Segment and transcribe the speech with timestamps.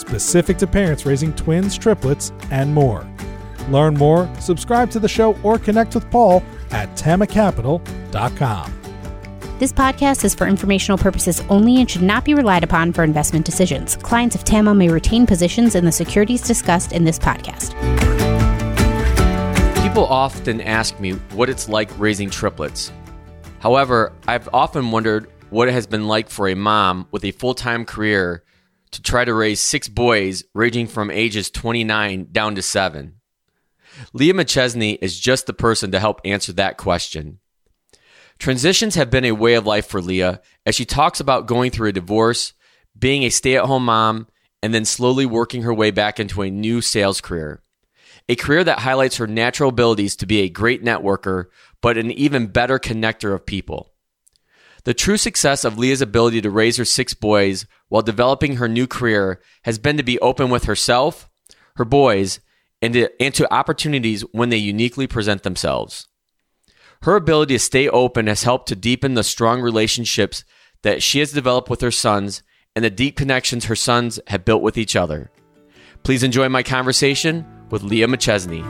[0.00, 3.06] specific to parents raising twins, triplets, and more.
[3.68, 8.80] Learn more, subscribe to the show, or connect with Paul at tamacapital.com.
[9.60, 13.44] This podcast is for informational purposes only and should not be relied upon for investment
[13.44, 13.96] decisions.
[13.96, 17.74] Clients of TAMA may retain positions in the securities discussed in this podcast.
[19.82, 22.90] People often ask me what it's like raising triplets.
[23.58, 27.52] However, I've often wondered what it has been like for a mom with a full
[27.52, 28.42] time career
[28.92, 33.16] to try to raise six boys ranging from ages 29 down to seven?
[34.12, 37.38] Leah McChesney is just the person to help answer that question.
[38.38, 41.90] Transitions have been a way of life for Leah as she talks about going through
[41.90, 42.54] a divorce,
[42.98, 44.28] being a stay at home mom,
[44.62, 47.62] and then slowly working her way back into a new sales career.
[48.28, 51.46] A career that highlights her natural abilities to be a great networker,
[51.80, 53.89] but an even better connector of people.
[54.84, 58.86] The true success of Leah's ability to raise her six boys while developing her new
[58.86, 61.28] career has been to be open with herself,
[61.76, 62.40] her boys,
[62.80, 66.08] and to, and to opportunities when they uniquely present themselves.
[67.02, 70.44] Her ability to stay open has helped to deepen the strong relationships
[70.82, 72.42] that she has developed with her sons
[72.74, 75.30] and the deep connections her sons have built with each other.
[76.02, 78.62] Please enjoy my conversation with Leah McChesney.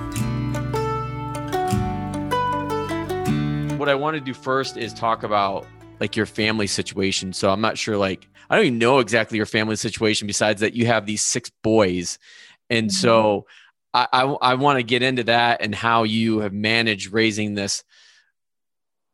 [3.79, 5.67] What I want to do first is talk about
[6.01, 7.33] like your family situation.
[7.33, 10.75] So I'm not sure, like, I don't even know exactly your family situation besides that
[10.75, 12.19] you have these six boys.
[12.69, 12.97] And mm-hmm.
[12.97, 13.47] so
[13.93, 17.85] I, I, I want to get into that and how you have managed raising this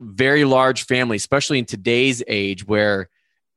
[0.00, 3.08] very large family, especially in today's age where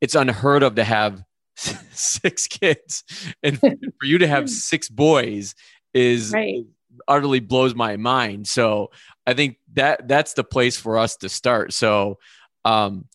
[0.01, 1.23] it's unheard of to have
[1.56, 3.03] six kids.
[3.44, 5.56] And for you to have six boys
[5.94, 6.66] is right.
[7.07, 8.47] utterly blows my mind.
[8.47, 8.91] So
[9.28, 11.73] I think that that's the place for us to start.
[11.73, 12.18] So
[12.66, 13.06] um,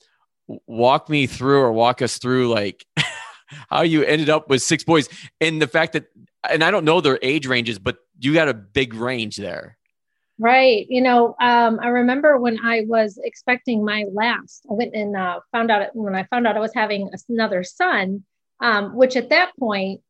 [0.66, 2.84] walk me through or walk us through like
[3.70, 5.08] how you ended up with six boys
[5.40, 6.06] and the fact that
[6.48, 9.76] and I don't know their age ranges, but you got a big range there.
[10.38, 10.86] Right.
[10.88, 15.40] You know, um, I remember when I was expecting my last, I went and uh,
[15.52, 18.24] found out when I found out I was having another son,
[18.60, 20.00] um, which at that point,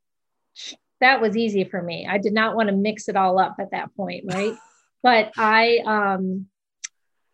[1.01, 2.07] that was easy for me.
[2.09, 4.25] I did not want to mix it all up at that point.
[4.27, 4.55] Right.
[5.03, 6.47] but I, um,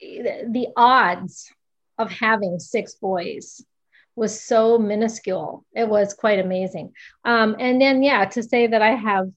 [0.00, 1.53] the odds
[2.00, 3.62] of having six boys
[4.16, 5.65] was so minuscule.
[5.75, 6.93] It was quite amazing.
[7.25, 9.31] Um, and then, yeah, to say that I have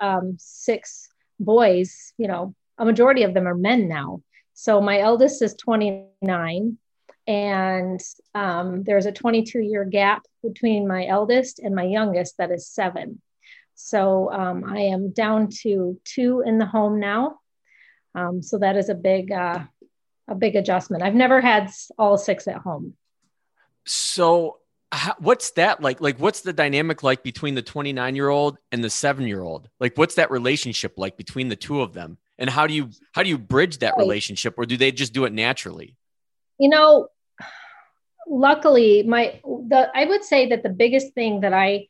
[0.00, 1.08] um, six
[1.38, 4.22] boys, you know, a majority of them are men now.
[4.54, 6.78] So my eldest is 29,
[7.26, 8.00] and
[8.34, 13.20] um, there's a 22 year gap between my eldest and my youngest that is seven.
[13.74, 17.40] So um, I am down to two in the home now.
[18.14, 19.64] Um, so that is a big, uh,
[20.28, 21.02] a big adjustment.
[21.02, 22.94] I've never had all six at home.
[23.84, 24.58] So
[24.90, 26.00] how, what's that like?
[26.00, 29.68] Like, what's the dynamic like between the 29 year old and the seven year old?
[29.80, 32.18] Like, what's that relationship like between the two of them?
[32.38, 35.24] And how do you, how do you bridge that relationship or do they just do
[35.24, 35.96] it naturally?
[36.58, 37.08] You know,
[38.26, 41.88] luckily my, the, I would say that the biggest thing that I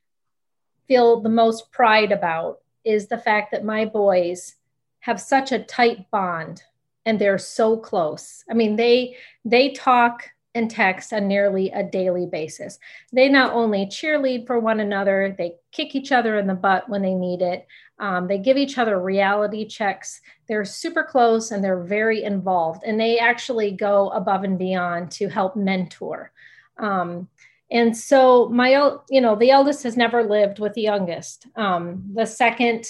[0.87, 4.57] feel the most pride about is the fact that my boys
[5.01, 6.63] have such a tight bond
[7.07, 8.45] and they're so close.
[8.51, 12.79] I mean, they they talk and text on nearly a daily basis.
[13.13, 17.03] They not only cheerlead for one another, they kick each other in the butt when
[17.03, 17.67] they need it.
[17.99, 20.21] Um, they give each other reality checks.
[20.47, 25.29] They're super close and they're very involved, and they actually go above and beyond to
[25.29, 26.33] help mentor.
[26.79, 27.29] Um,
[27.71, 28.71] and so my,
[29.11, 31.47] you know, the eldest has never lived with the youngest.
[31.57, 32.87] Um, the second,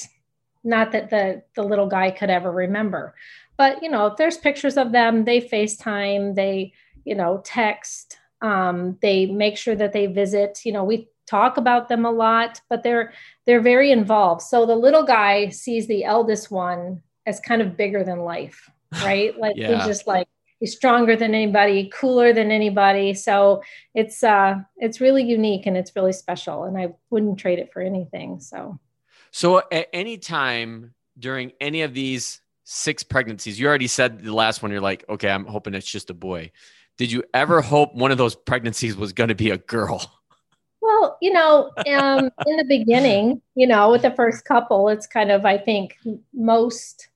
[0.65, 3.15] not that the the little guy could ever remember,
[3.57, 5.25] but you know, there's pictures of them.
[5.25, 6.35] They FaceTime.
[6.35, 6.73] They
[7.05, 8.19] you know text.
[8.41, 10.61] Um, they make sure that they visit.
[10.65, 13.13] You know, we talk about them a lot, but they're
[13.47, 14.43] they're very involved.
[14.43, 18.71] So the little guy sees the eldest one as kind of bigger than life,
[19.03, 19.39] right?
[19.39, 19.77] Like yeah.
[19.77, 20.29] he's just like
[20.61, 23.15] he's stronger than anybody, cooler than anybody.
[23.15, 23.63] So
[23.95, 27.83] it's uh it's really unique and it's really special, and I wouldn't trade it for
[27.83, 28.41] anything.
[28.41, 28.79] So.
[29.31, 33.61] So at any time during any of these six pregnancies.
[33.61, 36.51] You already said the last one, you're like, okay, I'm hoping it's just a boy.
[36.99, 40.11] Did you ever hope one of those pregnancies was going to be a girl?
[40.81, 45.31] Well, you know, um, in the beginning, you know, with the first couple, it's kind
[45.31, 45.97] of, I think,
[46.35, 47.09] most,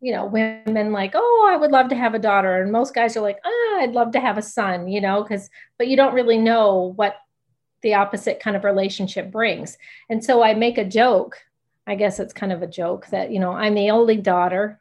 [0.00, 2.62] you know, women like, oh, I would love to have a daughter.
[2.62, 5.50] And most guys are like, ah, I'd love to have a son, you know, because,
[5.76, 7.16] but you don't really know what
[7.82, 9.76] the opposite kind of relationship brings.
[10.08, 11.36] And so I make a joke.
[11.86, 14.80] I guess it's kind of a joke that, you know, I'm the only daughter.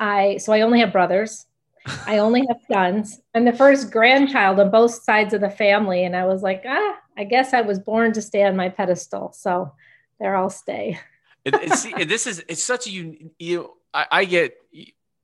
[0.00, 1.46] I, so I only have brothers.
[2.06, 3.20] I only have sons.
[3.34, 6.04] I'm the first grandchild on both sides of the family.
[6.04, 9.32] And I was like, ah, I guess I was born to stay on my pedestal.
[9.32, 9.72] So
[10.18, 10.98] there I'll stay.
[11.44, 14.56] it, this is, it's such a, you, you I, I get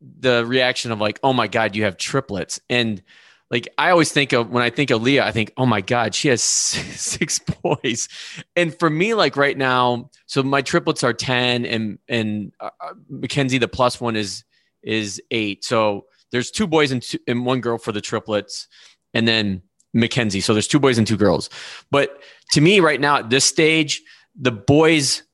[0.01, 2.61] the reaction of like, oh my God, you have triplets.
[2.71, 3.03] And
[3.51, 6.15] like I always think of when I think of Leah, I think, oh my God,
[6.15, 8.09] she has six boys.
[8.55, 12.71] And for me, like right now, so my triplets are 10 and, and uh,
[13.09, 14.45] Mackenzie, the plus one is,
[14.83, 15.65] is eight.
[15.65, 18.69] So there's two boys and, two, and one girl for the triplets,
[19.15, 19.63] and then
[19.93, 20.41] Mackenzie.
[20.41, 21.51] So there's two boys and two girls.
[21.91, 22.23] But
[22.53, 24.01] to me, right now at this stage,
[24.41, 25.25] the boys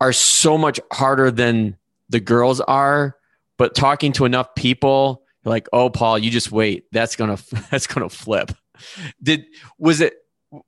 [0.00, 1.76] are so much harder than
[2.08, 3.16] the girls are.
[3.58, 6.84] But talking to enough people, like, oh, Paul, you just wait.
[6.92, 7.38] That's gonna
[7.70, 8.52] that's gonna flip.
[9.22, 9.46] Did
[9.78, 10.14] was it?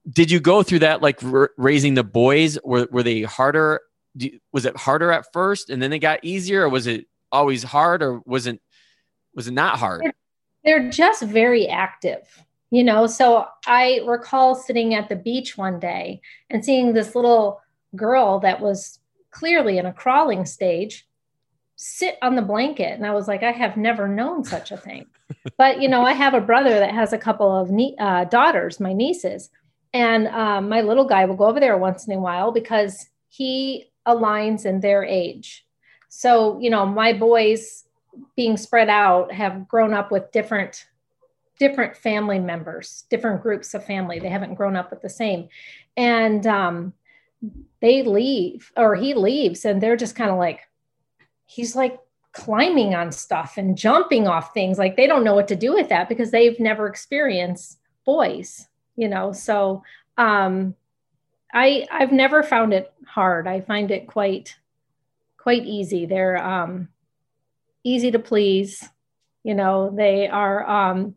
[0.08, 2.58] Did you go through that like r- raising the boys?
[2.64, 3.81] Were were they harder?
[4.52, 8.02] Was it harder at first, and then it got easier, or was it always hard,
[8.02, 8.61] or wasn't
[9.34, 10.02] was it not hard?
[10.64, 13.06] They're just very active, you know.
[13.06, 16.20] So I recall sitting at the beach one day
[16.50, 17.61] and seeing this little
[17.94, 18.99] girl that was
[19.31, 21.06] clearly in a crawling stage
[21.76, 22.94] sit on the blanket.
[22.94, 25.06] And I was like, I have never known such a thing.
[25.58, 28.81] but, you know, I have a brother that has a couple of nie- uh, daughters,
[28.81, 29.50] my nieces.
[29.93, 33.90] And um, my little guy will go over there once in a while because he
[34.06, 35.67] aligns in their age.
[36.08, 37.84] So, you know, my boys
[38.34, 40.87] being spread out have grown up with different
[41.58, 45.49] different family members different groups of family they haven't grown up with the same
[45.96, 46.93] and um,
[47.81, 50.61] they leave or he leaves and they're just kind of like
[51.47, 51.99] he's like
[52.33, 55.89] climbing on stuff and jumping off things like they don't know what to do with
[55.89, 59.83] that because they've never experienced boys you know so
[60.19, 60.75] um
[61.55, 64.55] i i've never found it hard i find it quite
[65.39, 66.89] quite easy they're um
[67.87, 68.87] easy to please.
[69.45, 71.15] You know, they are um,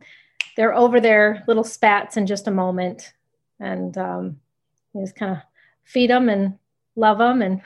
[0.56, 3.12] they're over their little spats in just a moment,
[3.60, 4.40] and um,
[4.94, 5.40] you just kind of
[5.84, 6.58] feed them and
[6.96, 7.62] love them and.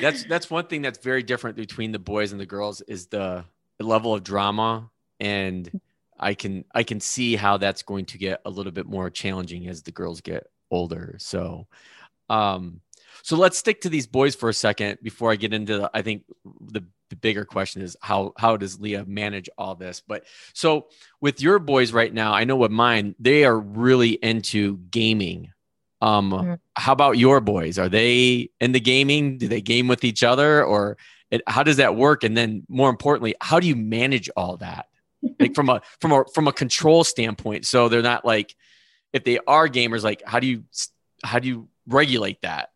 [0.00, 3.44] That's that's one thing that's very different between the boys and the girls is the,
[3.78, 4.90] level of drama
[5.20, 5.80] and
[6.18, 9.68] I can I can see how that's going to get a little bit more challenging
[9.68, 11.16] as the girls get older.
[11.18, 11.66] So
[12.30, 12.80] um
[13.22, 16.00] so let's stick to these boys for a second before I get into the, I
[16.00, 16.22] think
[16.60, 20.02] the the bigger question is how how does Leah manage all this?
[20.06, 20.24] But
[20.54, 20.88] so
[21.20, 25.52] with your boys right now, I know with mine, they are really into gaming.
[26.02, 26.54] Um, mm-hmm.
[26.74, 27.78] how about your boys?
[27.78, 29.38] Are they into gaming?
[29.38, 30.98] Do they game with each other, or
[31.30, 32.22] it, how does that work?
[32.24, 34.86] And then more importantly, how do you manage all that?
[35.40, 38.54] like from a from a from a control standpoint, so they're not like
[39.12, 40.64] if they are gamers, like how do you
[41.24, 42.70] how do you regulate that?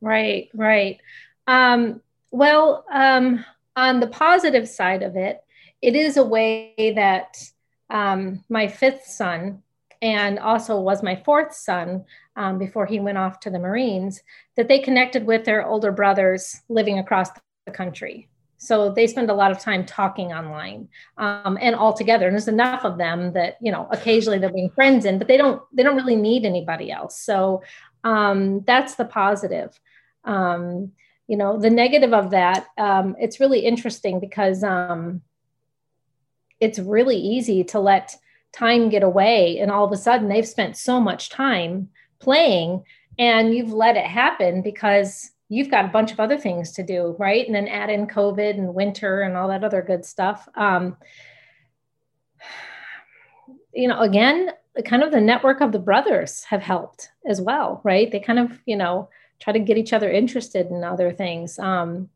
[0.00, 1.00] Right, right.
[1.46, 2.00] Um,
[2.30, 3.44] well, um,
[3.76, 5.42] on the positive side of it,
[5.80, 7.42] it is a way that
[7.90, 9.62] um, my fifth son
[10.04, 12.04] and also was my fourth son
[12.36, 14.22] um, before he went off to the Marines,
[14.54, 17.30] that they connected with their older brothers living across
[17.64, 18.28] the country.
[18.58, 22.26] So they spend a lot of time talking online um, and all together.
[22.26, 25.38] And there's enough of them that you know occasionally they'll bring friends in, but they
[25.38, 27.18] don't they don't really need anybody else.
[27.18, 27.62] So
[28.04, 29.80] um, that's the positive.
[30.24, 30.92] Um,
[31.28, 35.22] you know the negative of that um, it's really interesting because um,
[36.60, 38.14] it's really easy to let
[38.54, 41.88] time get away and all of a sudden they've spent so much time
[42.20, 42.82] playing
[43.18, 47.14] and you've let it happen because you've got a bunch of other things to do
[47.18, 50.96] right and then add in covid and winter and all that other good stuff um,
[53.72, 54.50] you know again
[54.84, 58.58] kind of the network of the brothers have helped as well right they kind of
[58.66, 59.08] you know
[59.40, 61.58] try to get each other interested in other things.
[61.58, 62.08] Um,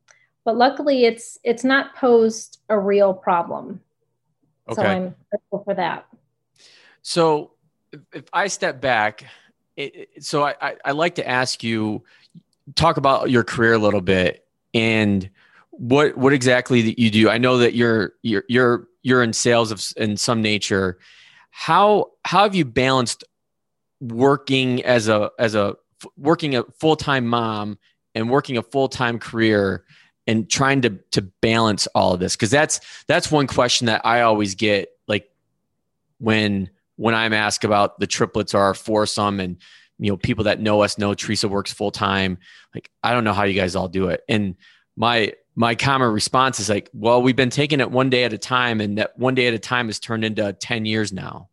[0.44, 3.80] but luckily, it's it's not posed a real problem.
[4.68, 4.80] Okay.
[4.80, 6.06] So I'm grateful for that.
[7.08, 7.52] So
[8.12, 9.24] if I step back,
[9.78, 12.04] it, so I, I, I like to ask you
[12.74, 15.30] talk about your career a little bit and
[15.70, 17.30] what what exactly that you do.
[17.30, 20.98] I know that you're you're you're you're in sales of in some nature.
[21.50, 23.24] How how have you balanced
[24.02, 25.76] working as a as a
[26.18, 27.78] working a full time mom
[28.14, 29.82] and working a full time career
[30.26, 34.20] and trying to to balance all of this because that's that's one question that I
[34.20, 35.30] always get like
[36.18, 39.56] when when I'm asked about the triplets or our foursome and
[39.98, 42.38] you know, people that know us know Teresa works full time.
[42.74, 44.22] Like, I don't know how you guys all do it.
[44.28, 44.56] And
[44.96, 48.38] my my common response is like, well, we've been taking it one day at a
[48.38, 51.48] time, and that one day at a time has turned into 10 years now.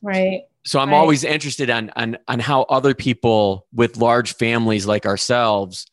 [0.00, 0.44] Right.
[0.64, 0.96] So I'm right.
[0.96, 5.86] always interested on, on on how other people with large families like ourselves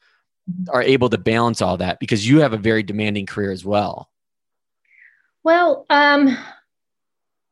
[0.50, 0.74] mm-hmm.
[0.74, 4.10] are able to balance all that because you have a very demanding career as well.
[5.44, 6.38] Well, um,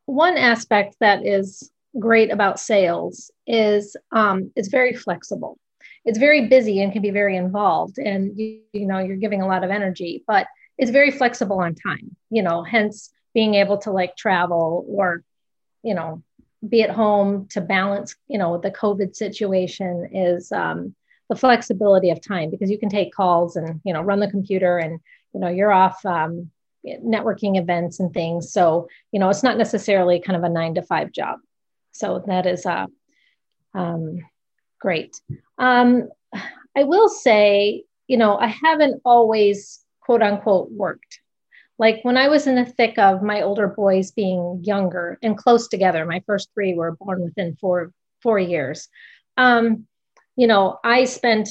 [0.05, 5.57] one aspect that is great about sales is um, it's very flexible.
[6.03, 9.47] It's very busy and can be very involved, and you, you know you're giving a
[9.47, 10.47] lot of energy, but
[10.77, 12.15] it's very flexible on time.
[12.29, 15.23] You know, hence being able to like travel or
[15.83, 16.23] you know
[16.67, 20.95] be at home to balance you know the covid situation is um,
[21.29, 24.79] the flexibility of time because you can take calls and you know run the computer
[24.79, 24.99] and
[25.33, 26.49] you know you're off um,
[27.03, 28.51] networking events and things.
[28.51, 31.39] So you know it's not necessarily kind of a nine to five job.
[31.91, 32.87] So that is uh,
[33.73, 34.19] um,
[34.79, 35.19] great.
[35.57, 36.09] Um,
[36.77, 41.19] i will say you know i haven't always quote unquote worked.
[41.77, 45.67] Like when I was in the thick of my older boys being younger and close
[45.67, 48.87] together, my first three were born within four four years.
[49.35, 49.87] Um,
[50.37, 51.49] you know, I spent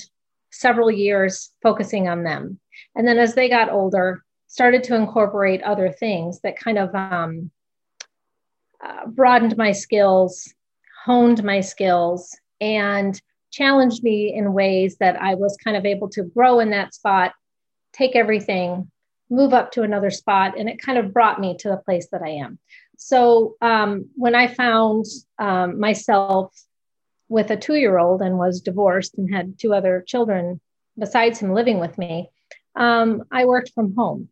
[0.50, 2.58] several years focusing on them,
[2.94, 4.23] and then as they got older,
[4.54, 7.50] started to incorporate other things that kind of um,
[8.80, 10.54] uh, broadened my skills,
[11.04, 13.20] honed my skills, and
[13.50, 17.32] challenged me in ways that I was kind of able to grow in that spot,
[17.92, 18.88] take everything
[19.28, 20.56] move up to another spot.
[20.56, 22.60] And it kind of brought me to the place that I am.
[22.96, 25.04] So um, when I found
[25.36, 26.54] um, myself
[27.28, 30.60] with a two year old and was divorced and had two other children
[30.96, 32.30] besides him living with me,
[32.76, 34.28] um, I worked from home.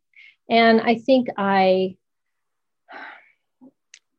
[0.49, 1.96] And I think I,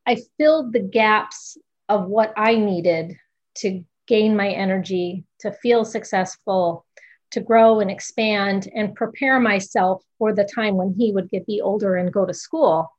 [0.06, 1.56] I filled the gaps
[1.88, 3.16] of what I needed
[3.56, 6.84] to gain my energy, to feel successful,
[7.30, 11.60] to grow and expand and prepare myself for the time when he would get be
[11.60, 12.90] older and go to school.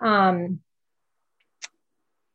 [0.00, 0.60] Um,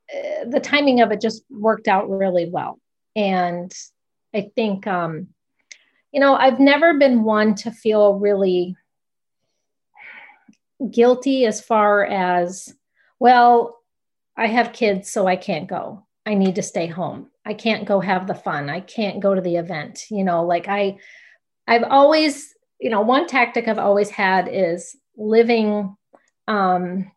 [0.09, 2.79] eh, the timing of it just worked out really well.
[3.15, 3.73] And
[4.33, 5.27] I think, um,
[6.11, 8.75] you know, I've never been one to feel really
[10.91, 12.73] guilty as far as,
[13.19, 13.79] well,
[14.37, 16.05] I have kids, so I can't go.
[16.25, 17.27] I need to stay home.
[17.45, 18.69] I can't go have the fun.
[18.69, 20.05] I can't go to the event.
[20.09, 20.97] You know, like I,
[21.67, 25.95] I've always, you know, one tactic I've always had is living
[26.47, 27.11] um,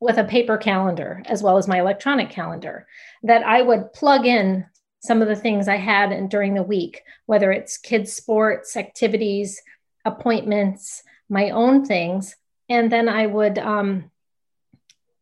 [0.00, 2.86] with a paper calendar as well as my electronic calendar
[3.22, 4.66] that I would plug in
[5.00, 9.60] some of the things I had in, during the week, whether it's kids' sports, activities,
[10.04, 12.34] appointments, my own things.
[12.68, 14.10] And then I would, um,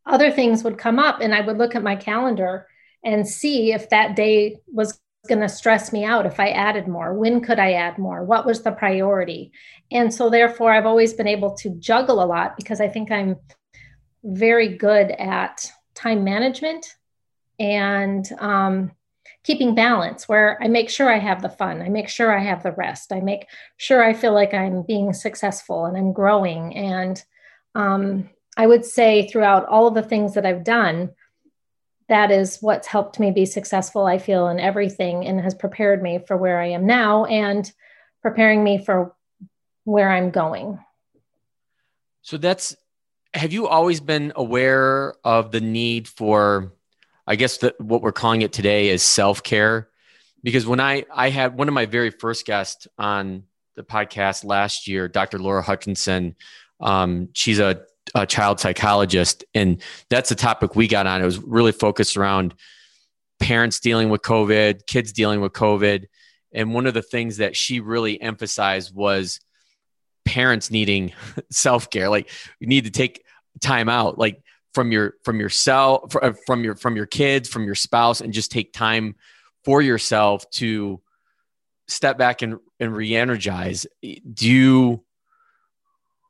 [0.06, 2.66] other things would come up and I would look at my calendar
[3.04, 4.98] and see if that day was
[5.28, 7.14] going to stress me out if I added more?
[7.14, 8.24] When could I add more?
[8.24, 9.52] What was the priority?
[9.90, 13.36] And so, therefore, I've always been able to juggle a lot because I think I'm
[14.22, 16.86] very good at time management
[17.58, 18.92] and um,
[19.44, 22.62] keeping balance where I make sure I have the fun, I make sure I have
[22.62, 23.46] the rest, I make
[23.76, 26.74] sure I feel like I'm being successful and I'm growing.
[26.74, 27.22] And
[27.74, 31.10] um, I would say throughout all of the things that I've done,
[32.08, 36.20] that is what's helped me be successful, I feel, in everything and has prepared me
[36.26, 37.70] for where I am now and
[38.22, 39.14] preparing me for
[39.84, 40.78] where I'm going.
[42.22, 42.76] So that's,
[43.32, 46.72] have you always been aware of the need for,
[47.26, 49.88] I guess, what we're calling it today is self care?
[50.42, 53.44] Because when I, I had one of my very first guests on
[53.76, 55.38] the podcast last year, Dr.
[55.38, 56.36] Laura Hutchinson,
[56.80, 57.82] um, she's a
[58.14, 61.22] a child psychologist, and that's the topic we got on.
[61.22, 62.54] It was really focused around
[63.40, 66.06] parents dealing with COVID, kids dealing with COVID,
[66.52, 69.40] and one of the things that she really emphasized was
[70.24, 71.12] parents needing
[71.50, 72.08] self care.
[72.08, 73.24] Like you need to take
[73.60, 77.74] time out, like from your from yourself, uh, from your from your kids, from your
[77.74, 79.16] spouse, and just take time
[79.64, 81.00] for yourself to
[81.88, 83.86] step back and and re-energize.
[84.02, 85.04] Do you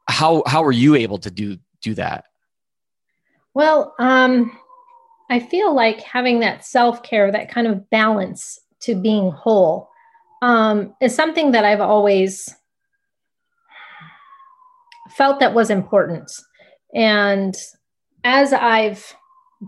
[0.07, 2.25] how how are you able to do do that?
[3.55, 4.59] Well, um,
[5.31, 9.89] I feel like having that self care, that kind of balance to being whole,
[10.43, 12.55] um, is something that I've always
[15.11, 16.31] felt that was important.
[16.95, 17.55] And
[18.25, 19.15] as I've,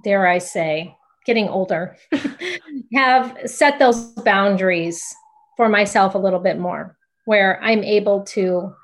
[0.05, 1.97] dare I say, getting older,
[2.95, 5.03] have set those boundaries
[5.57, 8.75] for myself a little bit more, where I'm able to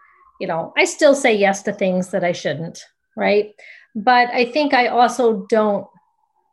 [0.40, 2.84] you know, I still say yes to things that I shouldn't,
[3.16, 3.52] right?
[3.94, 5.86] But I think I also don't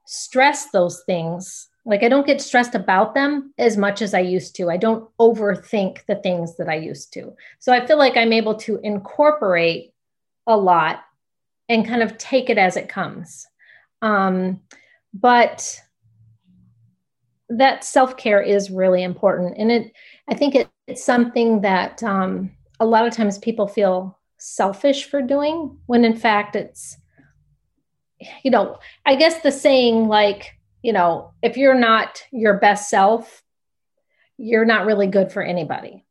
[0.06, 4.56] stress those things Like I don't get stressed about them as much as I used
[4.58, 4.70] to.
[4.70, 7.34] I don't overthink the things that I used to.
[7.60, 9.94] So I feel like I'm able to incorporate
[10.46, 11.02] a lot
[11.68, 13.48] and kind of take it as it comes.
[14.02, 14.62] Um,
[15.14, 15.82] but
[17.50, 19.92] that self-care is really important and it
[20.28, 25.22] i think it, it's something that um, a lot of times people feel selfish for
[25.22, 26.98] doing when in fact it's
[28.44, 33.44] you know i guess the saying like you know if you're not your best self
[34.38, 36.06] you're not really good for anybody.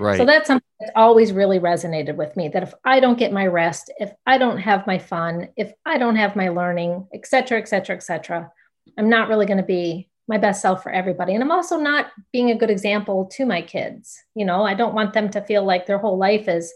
[0.00, 0.16] Right.
[0.16, 3.48] so that's something that's always really resonated with me that if i don't get my
[3.48, 7.58] rest if i don't have my fun if i don't have my learning et cetera
[7.58, 8.48] et cetera et cetera
[8.96, 11.34] i'm not really going to be my best self for everybody.
[11.34, 14.22] And I'm also not being a good example to my kids.
[14.34, 16.72] You know, I don't want them to feel like their whole life is,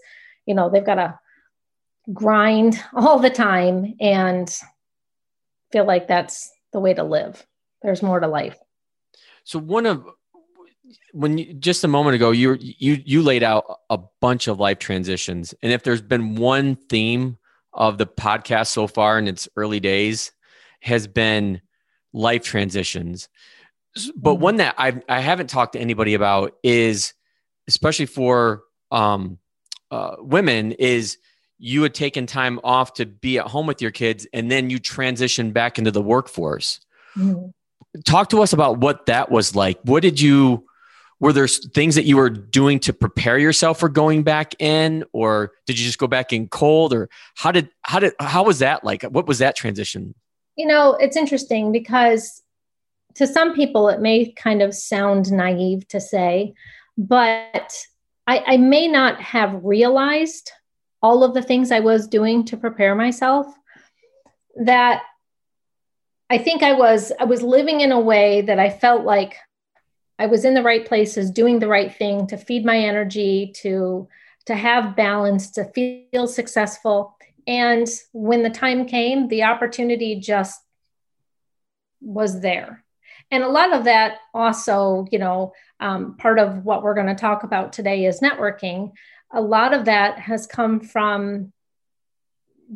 [0.46, 1.18] you know, they've got to
[2.12, 4.50] grind all the time and
[5.70, 7.46] feel like that's the way to live.
[7.82, 8.56] There's more to life.
[9.44, 10.06] So one of
[11.12, 14.78] when you, just a moment ago you you you laid out a bunch of life
[14.78, 17.38] transitions and if there's been one theme
[17.72, 20.32] of the podcast so far in its early days
[20.80, 21.60] has been
[22.12, 23.28] life transitions.
[24.16, 24.42] But mm-hmm.
[24.42, 27.14] one that I I haven't talked to anybody about is,
[27.68, 29.38] especially for um,
[29.90, 31.18] uh, women, is
[31.58, 34.78] you had taken time off to be at home with your kids, and then you
[34.78, 36.80] transition back into the workforce.
[37.16, 37.50] Mm-hmm.
[38.04, 39.78] Talk to us about what that was like.
[39.82, 40.66] What did you?
[41.20, 45.52] Were there things that you were doing to prepare yourself for going back in, or
[45.66, 48.82] did you just go back in cold, or how did how did how was that
[48.82, 49.02] like?
[49.04, 50.14] What was that transition
[50.62, 52.40] you know, it's interesting because
[53.16, 56.54] to some people it may kind of sound naive to say,
[56.96, 57.74] but
[58.28, 60.52] I, I may not have realized
[61.02, 63.46] all of the things I was doing to prepare myself
[64.54, 65.02] that
[66.30, 69.34] I think I was I was living in a way that I felt like
[70.16, 74.06] I was in the right places, doing the right thing to feed my energy, to
[74.46, 77.16] to have balance, to feel successful.
[77.46, 80.60] And when the time came, the opportunity just
[82.00, 82.84] was there.
[83.30, 87.14] And a lot of that also, you know, um, part of what we're going to
[87.14, 88.92] talk about today is networking.
[89.32, 91.52] A lot of that has come from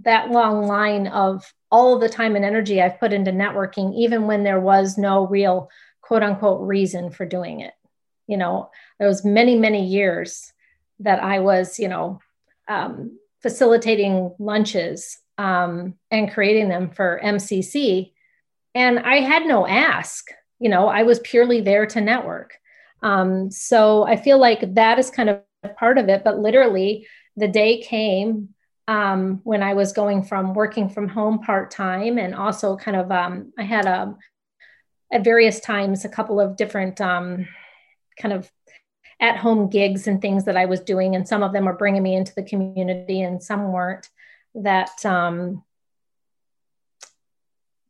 [0.03, 4.45] that long line of all the time and energy I've put into networking, even when
[4.45, 7.75] there was no real quote unquote reason for doing it.
[8.27, 10.53] You know, there was many, many years
[11.01, 12.21] that I was, you know,
[12.69, 18.11] um, facilitating lunches um, and creating them for MCC.
[18.75, 20.27] And I had no ask,
[20.59, 22.55] you know, I was purely there to network.
[23.05, 25.43] Um, so I feel like that is kind of
[25.77, 26.25] part of it.
[26.25, 27.07] But literally,
[27.37, 28.49] the day came
[28.89, 33.13] um, when I was going from working from home part time and also kind of,
[33.13, 34.19] um, I had a, um,
[35.13, 37.47] at various times a couple of different um,
[38.21, 38.51] kind of
[39.21, 42.03] at home gigs and things that I was doing, and some of them were bringing
[42.03, 44.09] me into the community, and some weren't.
[44.55, 45.63] That um,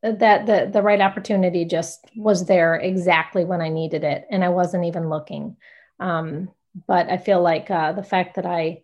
[0.02, 4.50] that the the right opportunity just was there exactly when I needed it, and I
[4.50, 5.56] wasn't even looking.
[5.98, 6.50] Um,
[6.86, 8.82] but I feel like uh, the fact that I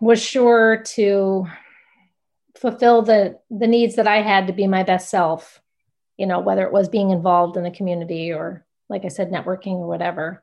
[0.00, 1.46] was sure to
[2.56, 5.60] fulfill the the needs that I had to be my best self,
[6.16, 9.74] you know, whether it was being involved in the community or, like I said, networking
[9.74, 10.42] or whatever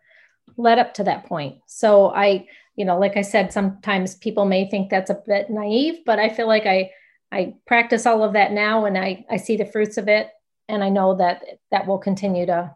[0.58, 1.58] led up to that point.
[1.68, 6.00] So I, you know, like I said, sometimes people may think that's a bit naive,
[6.06, 6.92] but I feel like I
[7.32, 10.30] I practice all of that now and I I see the fruits of it
[10.68, 12.76] and I know that that will continue to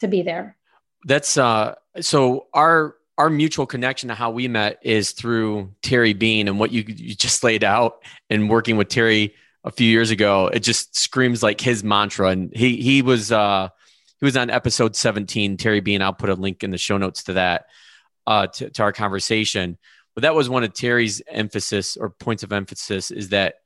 [0.00, 0.56] to be there.
[1.04, 6.48] That's uh so our our mutual connection to how we met is through Terry Bean
[6.48, 10.48] and what you you just laid out and working with Terry a few years ago.
[10.48, 13.68] It just screams like his mantra and he he was uh
[14.20, 17.24] he was on episode 17 terry bean i'll put a link in the show notes
[17.24, 17.66] to that
[18.26, 19.78] uh, to, to our conversation.
[20.14, 23.56] But that was one of terry's emphasis or points of emphasis is that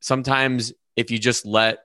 [0.00, 1.80] sometimes if you just let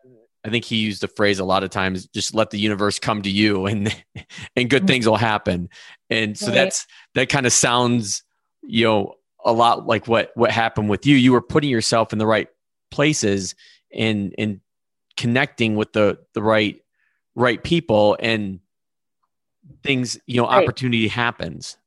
[0.45, 3.21] i think he used the phrase a lot of times just let the universe come
[3.23, 4.04] to you and
[4.56, 5.69] and good things will happen.
[6.10, 6.56] And so right.
[6.56, 8.23] that's that kind of sounds
[8.62, 11.15] you know a lot like what what happened with you.
[11.15, 12.49] You were putting yourself in the right
[12.91, 13.56] places
[13.93, 14.60] and and
[15.15, 16.83] connecting with the the right
[17.36, 18.60] right people and
[19.84, 20.63] things you know right.
[20.63, 21.78] opportunity happens.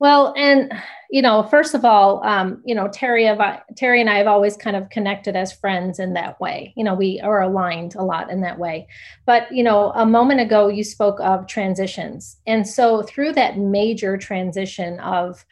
[0.00, 0.72] Well and
[1.10, 4.56] you know first of all um, you know terry have, terry and i have always
[4.56, 6.72] kind of connected as friends in that way.
[6.76, 8.86] You know we are aligned a lot in that way.
[9.26, 12.36] But you know a moment ago you spoke of transitions.
[12.46, 15.44] And so through that major transition of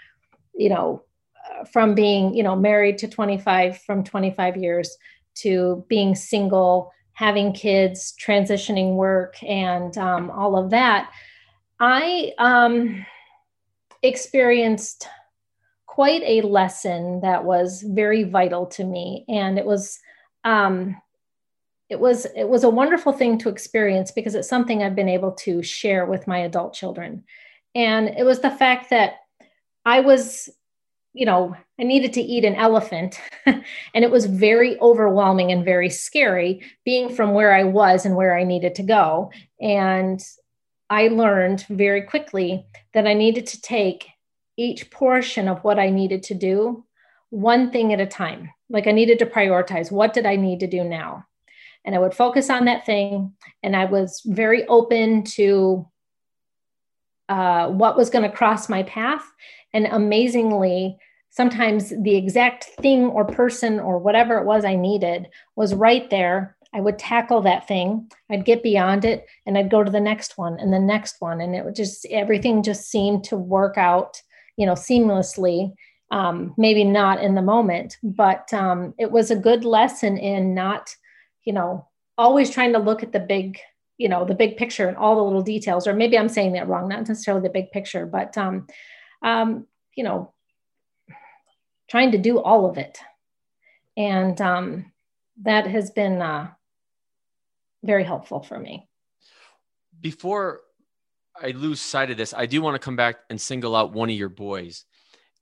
[0.54, 1.02] you know
[1.72, 4.96] from being you know married to 25 from 25 years
[5.36, 11.10] to being single having kids, transitioning work, and um, all of that,
[11.80, 13.06] I um,
[14.02, 15.08] experienced
[15.86, 19.98] quite a lesson that was very vital to me, and it was
[20.44, 20.94] um,
[21.88, 25.32] it was it was a wonderful thing to experience because it's something I've been able
[25.32, 27.24] to share with my adult children,
[27.74, 29.14] and it was the fact that
[29.86, 30.50] I was
[31.16, 33.18] you know, I needed to eat an elephant.
[33.46, 38.36] and it was very overwhelming and very scary being from where I was and where
[38.36, 39.32] I needed to go.
[39.58, 40.22] And
[40.90, 44.08] I learned very quickly that I needed to take
[44.58, 46.84] each portion of what I needed to do
[47.30, 48.50] one thing at a time.
[48.68, 51.24] Like I needed to prioritize what did I need to do now?
[51.84, 53.32] And I would focus on that thing.
[53.62, 55.88] And I was very open to
[57.28, 59.24] uh, what was going to cross my path.
[59.72, 60.98] And amazingly,
[61.36, 66.56] sometimes the exact thing or person or whatever it was I needed was right there
[66.76, 70.36] I would tackle that thing, I'd get beyond it, and I'd go to the next
[70.36, 71.40] one and the next one.
[71.40, 74.20] And it would just, everything just seemed to work out,
[74.58, 75.72] you know, seamlessly.
[76.10, 80.94] Um, maybe not in the moment, but um, it was a good lesson in not,
[81.44, 83.58] you know, always trying to look at the big,
[83.98, 85.86] you know, the big picture and all the little details.
[85.86, 88.68] Or maybe I'm saying that wrong, not necessarily the big picture, but, um,
[89.22, 90.32] um, you know,
[91.88, 92.98] trying to do all of it.
[93.96, 94.92] And um,
[95.42, 96.50] that has been uh,
[97.82, 98.88] very helpful for me.
[100.00, 100.60] Before
[101.40, 104.10] I lose sight of this, I do want to come back and single out one
[104.10, 104.84] of your boys.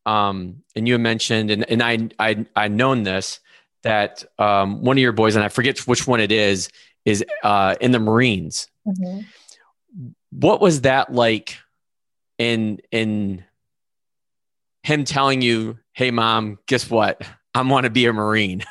[0.07, 3.41] Um, and you mentioned, and, and I, I, I known this,
[3.83, 6.69] that um, one of your boys, and I forget which one it is,
[7.05, 8.69] is uh, in the Marines.
[8.87, 9.21] Mm-hmm.
[10.31, 11.59] What was that like
[12.39, 13.45] in, in
[14.83, 17.23] him telling you, "Hey, mom, guess what?
[17.55, 18.65] I want to be a Marine."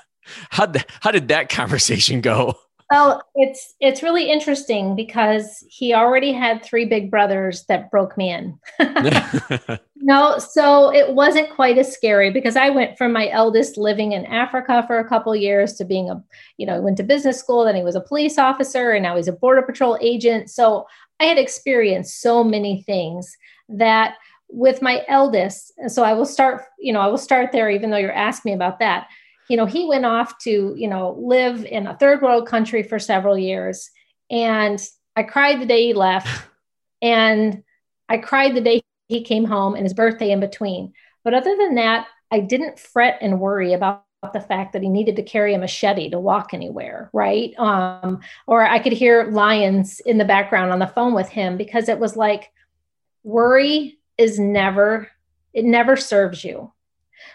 [0.50, 2.56] How how did that conversation go?
[2.94, 8.32] Well, it's it's really interesting because he already had three big brothers that broke me
[8.32, 8.60] in.
[9.96, 14.28] no, so it wasn't quite as scary because I went from my eldest living in
[14.28, 16.24] Africa for a couple years to being a,
[16.58, 19.28] you know, went to business school, then he was a police officer, and now he's
[19.28, 20.52] a border patrol agent.
[20.52, 20.86] So
[21.20, 23.36] I had experienced so many things
[23.70, 24.18] that
[24.54, 27.98] with my eldest, so I will start, you know, I will start there, even though
[27.98, 29.08] you're asking me about that.
[29.50, 33.00] You know, he went off to, you know, live in a third world country for
[33.00, 33.89] several years.
[34.30, 34.80] And
[35.16, 36.28] I cried the day he left.
[37.02, 37.63] And
[38.08, 40.94] I cried the day he came home and his birthday in between.
[41.26, 45.18] But other than that, I didn't fret and worry about the fact that he needed
[45.18, 47.54] to carry a machete to walk anywhere, right?
[47.60, 51.89] Um, or I could hear lions in the background on the phone with him because
[51.89, 52.50] it was like
[53.26, 55.10] worry is never,
[55.54, 56.71] it never serves you.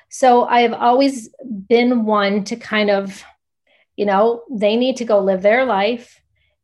[0.09, 1.29] So I have always
[1.69, 3.23] been one to kind of,
[3.97, 6.21] you know, they need to go live their life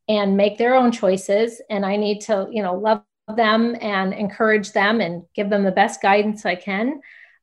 [0.08, 1.60] and make their own choices.
[1.70, 3.02] And I need to, you know, love
[3.34, 7.00] them and encourage them and give them the best guidance I can.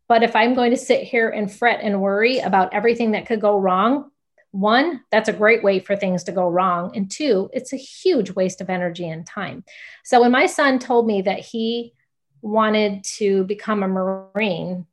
[0.07, 3.41] But if I'm going to sit here and fret and worry about everything that could
[3.41, 4.11] go wrong,
[4.51, 6.95] one, that's a great way for things to go wrong.
[6.95, 9.63] And two, it's a huge waste of energy and time.
[10.03, 11.93] So when my son told me that he
[12.41, 14.85] wanted to become a Marine,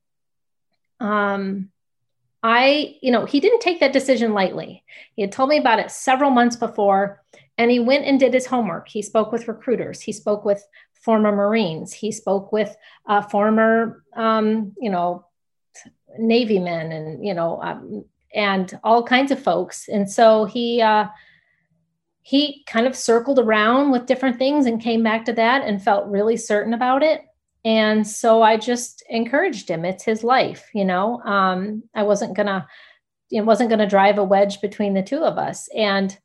[1.00, 1.70] um,
[2.42, 4.84] I, you know, he didn't take that decision lightly.
[5.14, 7.22] He had told me about it several months before,
[7.56, 8.88] and he went and did his homework.
[8.88, 14.72] He spoke with recruiters, he spoke with former Marines, he spoke with uh, former, um,
[14.80, 15.26] you know,
[16.18, 19.88] Navy men and, you know, um, and all kinds of folks.
[19.88, 21.06] And so he, uh,
[22.22, 26.08] he kind of circled around with different things and came back to that and felt
[26.08, 27.22] really certain about it
[27.64, 29.84] and so i just encouraged him.
[29.84, 31.20] It's his life you know?
[31.22, 32.66] Um, i wasn't gonna
[33.30, 35.68] it wasn't gonna drive a wedge between the two of us.
[35.76, 36.16] And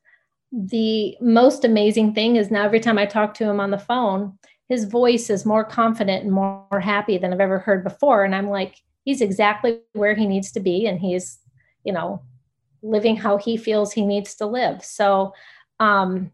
[0.52, 4.38] the most amazing thing is now every time i talk to him on the phone
[4.68, 8.24] his voice is more confident and more happy than i've ever heard before.
[8.24, 10.86] And i'm like he's exactly where he needs to be.
[10.86, 11.38] And he's
[11.84, 12.22] you know
[12.82, 14.84] living how he feels he needs to live.
[14.84, 15.32] So
[15.80, 16.30] um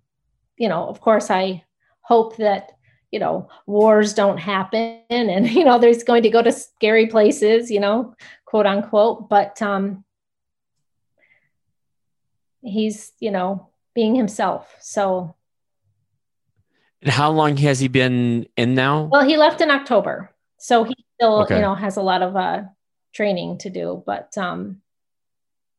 [0.58, 1.64] you know of course i
[2.02, 2.72] hope that
[3.10, 7.70] you know wars don't happen and you know there's going to go to scary places
[7.70, 10.04] you know quote unquote but um
[12.62, 14.74] he's you know being himself.
[14.80, 15.34] So
[17.02, 19.04] and how long has he been in now?
[19.04, 20.30] Well he left in october.
[20.58, 21.56] So he still okay.
[21.56, 22.62] you know has a lot of uh
[23.12, 24.80] training to do but um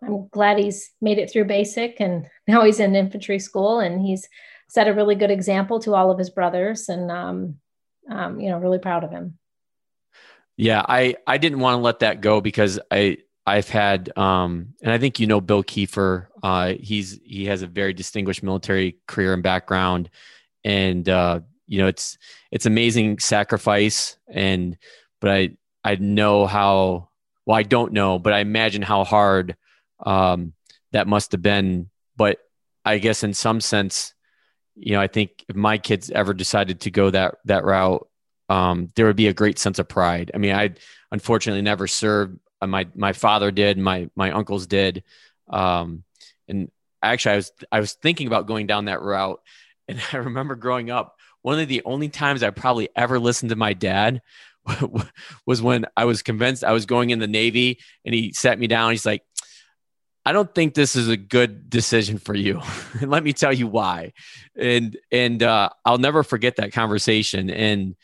[0.03, 4.27] i'm glad he's made it through basic and now he's in infantry school and he's
[4.71, 7.55] set a really good example to all of his brothers and um,
[8.09, 9.37] um, you know really proud of him
[10.55, 14.91] yeah i i didn't want to let that go because i I've had, um, and
[14.91, 16.27] I think you know Bill Kiefer.
[16.43, 20.09] Uh, he's he has a very distinguished military career and background,
[20.63, 22.17] and uh, you know it's
[22.51, 24.17] it's amazing sacrifice.
[24.27, 24.77] And
[25.19, 27.09] but I I know how
[27.45, 29.57] well I don't know, but I imagine how hard
[30.05, 30.53] um,
[30.91, 31.89] that must have been.
[32.15, 32.37] But
[32.85, 34.13] I guess in some sense,
[34.75, 38.07] you know, I think if my kids ever decided to go that that route,
[38.49, 40.31] um, there would be a great sense of pride.
[40.33, 40.71] I mean, I
[41.11, 42.39] unfortunately never served.
[42.61, 43.77] Uh, my my father did.
[43.77, 45.03] My my uncles did.
[45.49, 46.03] Um,
[46.47, 49.41] and actually, I was I was thinking about going down that route.
[49.87, 53.57] And I remember growing up, one of the only times I probably ever listened to
[53.57, 54.21] my dad
[55.45, 58.67] was when I was convinced I was going in the Navy, and he sat me
[58.67, 58.91] down.
[58.91, 59.23] He's like,
[60.25, 62.61] I don't think this is a good decision for you.
[63.01, 64.13] and let me tell you why.
[64.55, 67.49] And and uh, I'll never forget that conversation.
[67.49, 67.95] And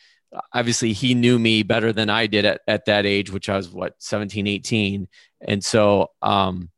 [0.54, 3.70] obviously he knew me better than I did at, at that age, which I was
[3.70, 5.08] what, 17, 18.
[5.42, 6.70] And so um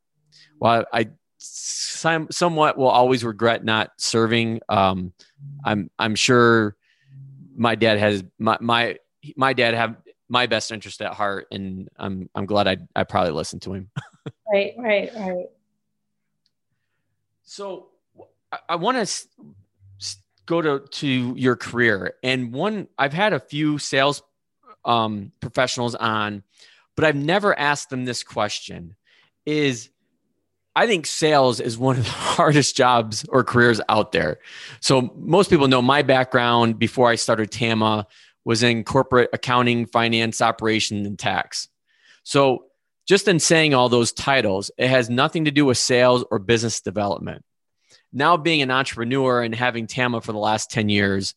[0.58, 5.14] while I some, somewhat will always regret not serving, um,
[5.64, 6.76] I'm I'm sure
[7.56, 8.98] my dad has my my
[9.36, 9.96] my dad have
[10.30, 13.90] my best interest at heart and I'm I'm glad I I probably listened to him.
[14.54, 15.46] right, right, right.
[17.44, 17.88] So
[18.52, 19.28] I, I want to
[20.46, 24.22] go to to your career, and one I've had a few sales
[24.86, 26.44] um, professionals on,
[26.96, 28.96] but I've never asked them this question:
[29.46, 29.90] Is
[30.76, 34.40] I think sales is one of the hardest jobs or careers out there.
[34.80, 38.08] So most people know my background before I started Tama
[38.46, 41.68] was in corporate accounting, finance, operation, and tax.
[42.24, 42.66] So
[43.08, 46.82] just in saying all those titles, it has nothing to do with sales or business
[46.82, 47.44] development.
[48.14, 51.36] Now, being an entrepreneur and having Tama for the last 10 years,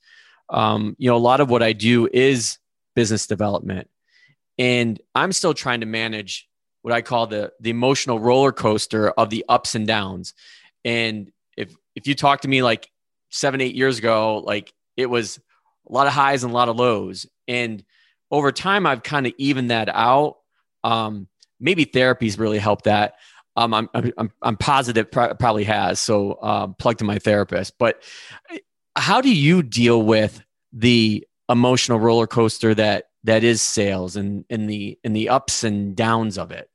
[0.49, 2.59] um, you know, a lot of what I do is
[2.95, 3.89] business development.
[4.59, 6.49] And I'm still trying to manage
[6.83, 10.35] what I call the, the emotional roller coaster of the ups and downs.
[10.85, 12.91] And if, if you talk to me like
[13.31, 15.41] seven, eight years ago, like it was
[15.89, 17.27] a lot of highs and a lot of lows.
[17.49, 17.85] And
[18.31, 20.37] over time, I've kind of evened that out.
[20.85, 21.29] Um,
[21.61, 23.15] maybe therapy's really helped that.
[23.57, 26.01] Um, I'm, I'm, I'm positive probably has.
[26.01, 27.75] So um, plug to my therapist.
[27.79, 28.03] But
[28.97, 30.43] how do you deal with
[30.73, 35.95] the emotional roller coaster that that is sales and in the in the ups and
[35.95, 36.71] downs of it?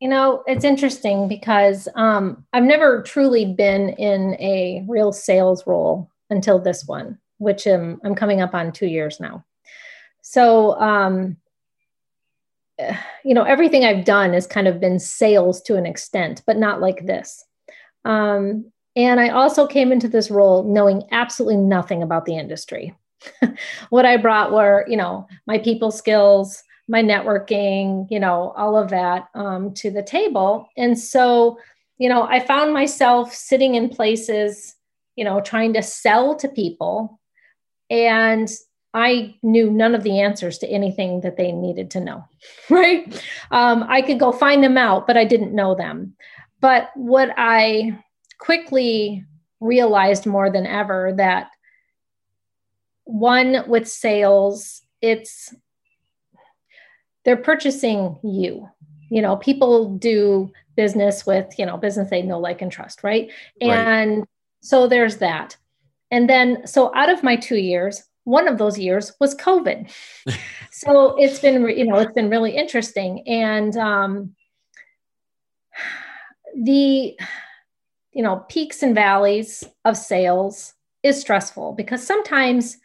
[0.00, 6.10] You know, it's interesting because um, I've never truly been in a real sales role
[6.28, 9.44] until this one, which um, I'm coming up on two years now.
[10.22, 11.36] So um,
[13.24, 16.80] you know everything i've done has kind of been sales to an extent but not
[16.80, 17.44] like this.
[18.04, 22.94] Um, and i also came into this role knowing absolutely nothing about the industry.
[23.90, 28.90] What i brought were you know my people skills my networking you know all of
[28.90, 30.68] that um, to the table.
[30.76, 31.58] And so
[31.98, 34.74] you know i found myself sitting in places
[35.16, 37.20] you know trying to sell to people
[37.92, 38.50] and
[38.94, 42.24] I knew none of the answers to anything that they needed to know,
[42.70, 43.22] right?
[43.50, 46.14] Um, I could go find them out, but I didn't know them.
[46.60, 47.98] But what I
[48.38, 49.24] quickly
[49.60, 51.50] realized more than ever that
[53.04, 55.54] one with sales, it's
[57.24, 58.68] they're purchasing you.
[59.10, 63.30] You know, people do business with, you know, business they know, like, and trust, right?
[63.60, 63.70] right.
[63.70, 64.24] And
[64.62, 65.56] so there's that.
[66.12, 69.90] And then, so out of my two years, one of those years was COVID.
[70.70, 73.26] so it's been, you know, it's been really interesting.
[73.26, 74.36] And um,
[76.54, 77.18] the,
[78.12, 82.76] you know, peaks and valleys of sales is stressful because sometimes,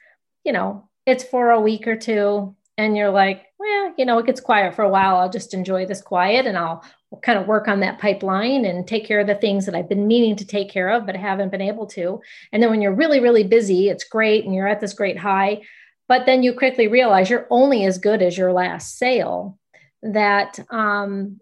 [0.44, 4.26] you know, it's for a week or two and you're like, well, you know, it
[4.26, 5.18] gets quiet for a while.
[5.18, 6.84] I'll just enjoy this quiet and I'll
[7.22, 10.08] kind of work on that pipeline and take care of the things that I've been
[10.08, 12.22] meaning to take care of, but haven't been able to.
[12.52, 15.62] And then when you're really, really busy, it's great and you're at this great high.
[16.08, 19.58] But then you quickly realize you're only as good as your last sale.
[20.04, 21.40] That um,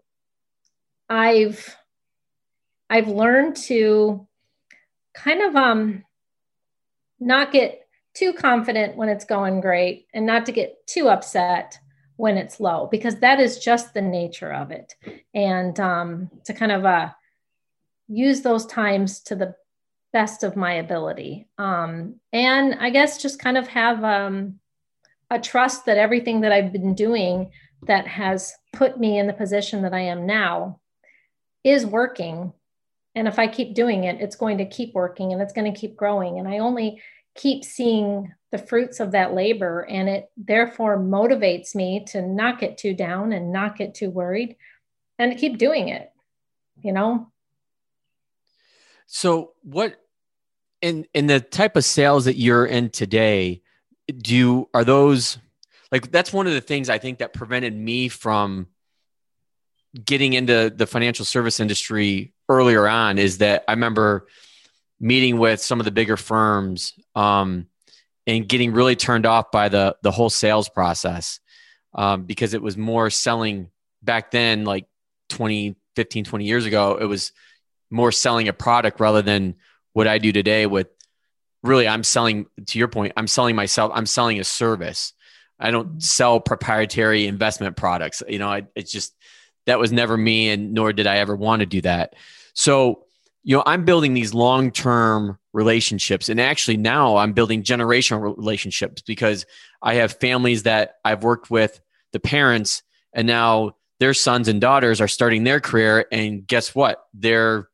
[1.10, 1.76] I've
[2.90, 4.28] I've learned to
[5.14, 6.04] kind of um,
[7.20, 11.80] not get too confident when it's going great and not to get too upset
[12.18, 14.96] when it's low because that is just the nature of it.
[15.34, 17.10] And um, to kind of uh,
[18.08, 19.56] use those times to the
[20.14, 21.48] best of my ability.
[21.58, 24.60] Um, and i guess just kind of have um,
[25.30, 27.52] a trust that everything that i've been doing
[27.86, 30.80] that has put me in the position that i am now
[31.64, 32.54] is working.
[33.14, 35.78] And if i keep doing it it's going to keep working and it's going to
[35.78, 36.40] keep growing.
[36.40, 37.02] And i only
[37.36, 42.78] keep seeing the fruits of that labor and it therefore motivates me to not get
[42.78, 44.56] too down and not get too worried
[45.20, 46.12] and keep doing it
[46.82, 47.32] you know?
[49.08, 49.96] So what
[50.82, 53.62] in in the type of sales that you're in today
[54.18, 55.38] do you are those
[55.92, 58.68] like that's one of the things i think that prevented me from
[60.04, 64.28] getting into the financial service industry earlier on is that i remember
[65.00, 67.68] meeting with some of the bigger firms um,
[68.28, 71.40] and getting really turned off by the the whole sales process
[71.94, 73.70] um, because it was more selling
[74.02, 74.86] back then like
[75.30, 77.32] 20 15 20 years ago it was
[77.90, 79.56] more selling a product rather than
[79.94, 80.88] what i do today with
[81.64, 85.14] really i'm selling to your point i'm selling myself i'm selling a service.
[85.58, 89.16] I don't sell proprietary investment products you know it's just
[89.66, 92.14] that was never me and nor did i ever want to do that.
[92.54, 93.06] So
[93.44, 96.30] you know i'm building these long-term relationships.
[96.30, 99.46] And actually now i'm building generational relationships because
[99.82, 101.80] i have families that i've worked with
[102.12, 106.06] the parents and now their sons and daughters are starting their career.
[106.12, 107.06] And guess what?
[107.14, 107.70] They're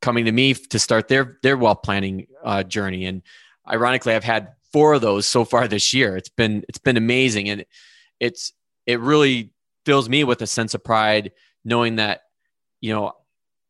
[0.00, 3.06] coming to me to start their their wealth planning uh, journey.
[3.06, 3.22] And
[3.68, 6.16] ironically i've had four of those so far this year.
[6.16, 7.48] It's been it's been amazing.
[7.48, 7.64] And
[8.20, 8.52] it's
[8.86, 9.52] it really
[9.86, 11.32] fills me with a sense of pride
[11.64, 12.22] knowing that
[12.80, 13.12] you know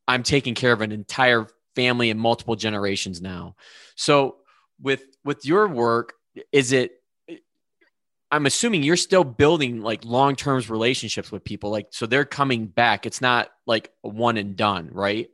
[0.08, 3.56] I'm taking care of an entire family and multiple generations now.
[3.96, 4.36] So
[4.80, 6.14] with with your work,
[6.50, 6.92] is it
[8.32, 13.04] I'm assuming you're still building like long-term relationships with people like so they're coming back.
[13.04, 15.28] It's not like one and done, right?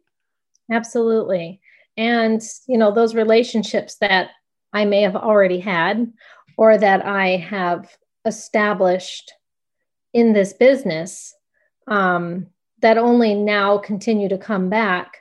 [0.70, 1.60] Absolutely.
[1.96, 4.30] And you know, those relationships that
[4.72, 6.12] I may have already had
[6.56, 7.88] or that I have
[8.24, 9.32] established
[10.12, 11.34] in this business
[11.86, 12.48] um,
[12.80, 15.17] that only now continue to come back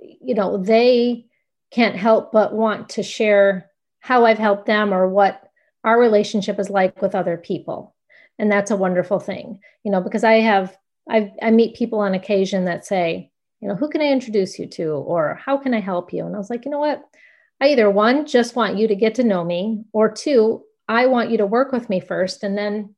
[0.00, 1.26] you know they
[1.70, 5.42] can't help but want to share how i've helped them or what
[5.84, 7.94] our relationship is like with other people.
[8.40, 10.76] And that's a wonderful thing you know because i have
[11.10, 13.30] i i meet people on occasion that say
[13.60, 14.90] you know who can i introduce you to?
[14.92, 16.24] or how can i help you?
[16.24, 17.02] And i was like you know what?
[17.60, 21.30] I either one just want you to get to know me or two i want
[21.30, 22.94] you to work with me first and then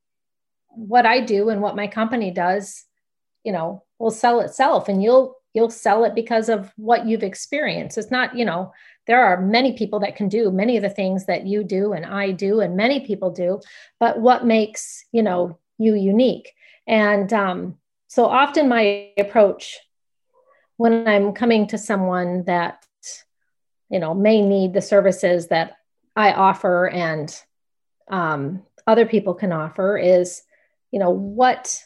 [0.74, 2.84] what I do and what my company does,
[3.44, 7.98] you know, will sell itself and you'll you'll sell it because of what you've experienced.
[7.98, 8.72] It's not, you know,
[9.06, 12.06] there are many people that can do many of the things that you do and
[12.06, 13.60] I do and many people do,
[13.98, 16.52] but what makes, you know, you unique.
[16.86, 19.78] And um, so often my approach
[20.76, 22.86] when I'm coming to someone that,
[23.90, 25.78] you know, may need the services that
[26.14, 27.34] I offer and
[28.08, 30.42] um, other people can offer is
[30.90, 31.82] you know what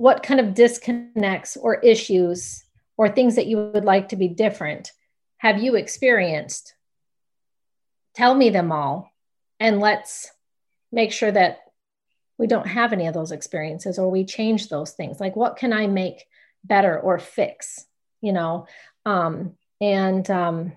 [0.00, 2.64] what kind of disconnects or issues
[2.96, 4.92] or things that you would like to be different
[5.36, 6.74] have you experienced?
[8.14, 9.10] Tell me them all
[9.58, 10.30] and let's
[10.90, 11.60] make sure that
[12.38, 15.20] we don't have any of those experiences or we change those things.
[15.20, 16.24] Like what can i make
[16.64, 17.84] better or fix
[18.22, 18.66] you know?
[19.04, 20.72] Um, and um,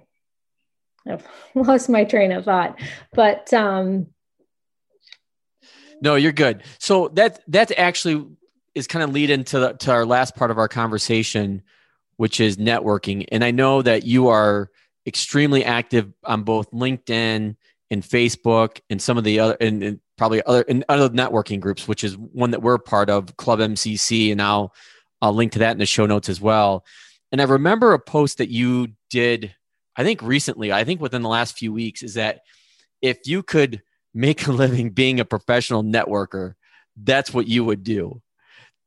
[1.08, 2.78] i've lost my train of thought
[3.14, 4.08] but um,
[6.02, 6.64] no, you're good.
[6.80, 8.28] So that that's actually
[8.76, 11.62] is kind of lead into the, to our last part of our conversation,
[12.18, 13.26] which is networking.
[13.32, 14.70] And I know that you are
[15.06, 17.56] extremely active on both LinkedIn
[17.92, 21.88] and Facebook and some of the other and, and probably other and other networking groups,
[21.88, 24.74] which is one that we're part of, Club MCC, and I'll
[25.22, 26.86] I'll link to that in the show notes as well.
[27.32, 29.56] And I remember a post that you did,
[29.96, 32.42] I think recently, I think within the last few weeks, is that
[33.02, 33.84] if you could
[34.14, 36.56] make a living being a professional networker,
[36.98, 38.22] that's what you would do.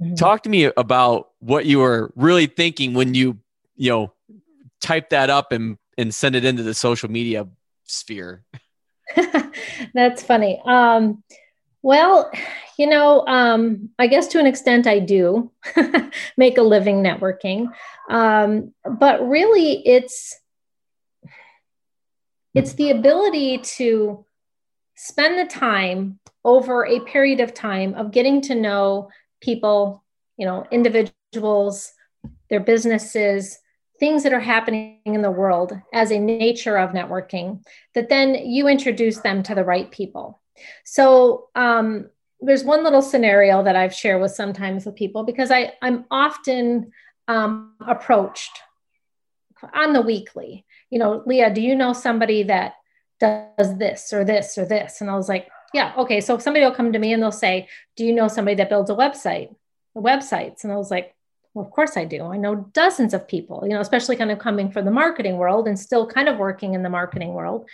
[0.02, 0.14] Mm-hmm.
[0.14, 3.38] Talk to me about what you were really thinking when you,
[3.76, 4.12] you know,
[4.80, 7.48] type that up and and send it into the social media
[7.84, 8.44] sphere.
[9.94, 10.60] that's funny.
[10.66, 11.22] Um,
[11.82, 12.30] well,
[12.76, 15.50] you know, um, I guess to an extent I do
[16.36, 17.72] make a living networking,
[18.10, 20.38] um, but really it's
[22.54, 24.24] it's the ability to
[24.94, 29.10] spend the time over a period of time of getting to know
[29.46, 30.04] people,
[30.36, 31.92] you know, individuals,
[32.50, 33.58] their businesses,
[33.98, 37.62] things that are happening in the world as a nature of networking,
[37.94, 40.42] that then you introduce them to the right people.
[40.84, 42.10] So, um,
[42.40, 46.92] there's one little scenario that I've shared with sometimes with people because I, I'm often
[47.28, 48.60] um, approached
[49.72, 50.66] on the weekly.
[50.90, 52.74] You know, Leah, do you know somebody that
[53.18, 55.00] does this or this or this.
[55.00, 56.20] And I was like, yeah, okay.
[56.20, 58.90] So somebody will come to me and they'll say, do you know somebody that builds
[58.90, 59.54] a website,
[59.96, 60.64] websites?
[60.64, 61.14] And I was like,
[61.54, 62.24] Well, of course I do.
[62.24, 65.66] I know dozens of people, you know, especially kind of coming from the marketing world
[65.66, 67.68] and still kind of working in the marketing world.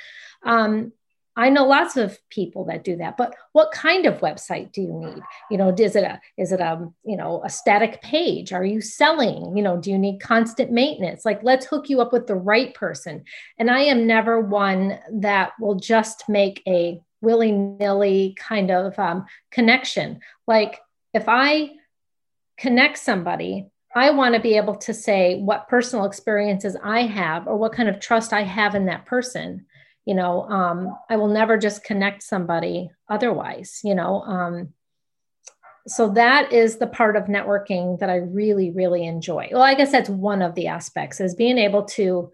[0.44, 0.92] Um,
[1.34, 4.92] I know lots of people that do that, but what kind of website do you
[4.92, 5.22] need?
[5.50, 8.52] You know, is it a is it a you know a static page?
[8.52, 9.56] Are you selling?
[9.56, 11.24] You know, do you need constant maintenance?
[11.24, 13.24] Like, let's hook you up with the right person.
[13.58, 19.24] And I am never one that will just make a willy nilly kind of um,
[19.50, 20.20] connection.
[20.46, 20.80] Like,
[21.14, 21.70] if I
[22.58, 27.56] connect somebody, I want to be able to say what personal experiences I have or
[27.56, 29.66] what kind of trust I have in that person
[30.04, 34.72] you know um, i will never just connect somebody otherwise you know um,
[35.86, 39.92] so that is the part of networking that i really really enjoy well i guess
[39.92, 42.30] that's one of the aspects is being able to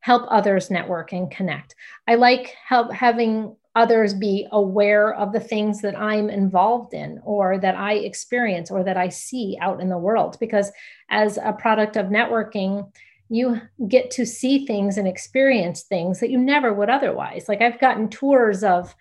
[0.00, 1.74] help others network and connect
[2.06, 7.58] i like help having others be aware of the things that i'm involved in or
[7.58, 10.72] that i experience or that i see out in the world because
[11.10, 12.90] as a product of networking
[13.28, 17.48] you get to see things and experience things that you never would otherwise.
[17.48, 18.94] Like I've gotten tours of,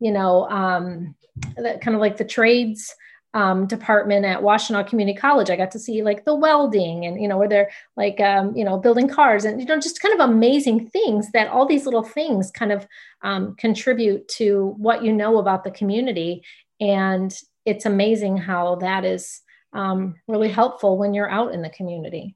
[0.00, 1.14] you know, um,
[1.56, 2.94] that kind of like the trades
[3.34, 5.50] um, department at Washtenaw Community College.
[5.50, 8.64] I got to see like the welding and, you know, where they're like, um, you
[8.64, 12.02] know, building cars and, you know, just kind of amazing things that all these little
[12.02, 12.86] things kind of
[13.22, 16.42] um, contribute to what you know about the community.
[16.80, 17.32] And
[17.64, 22.34] it's amazing how that is um, really helpful when you're out in the community.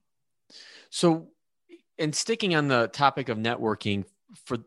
[0.91, 1.29] So
[1.99, 4.05] and sticking on the topic of networking
[4.45, 4.59] for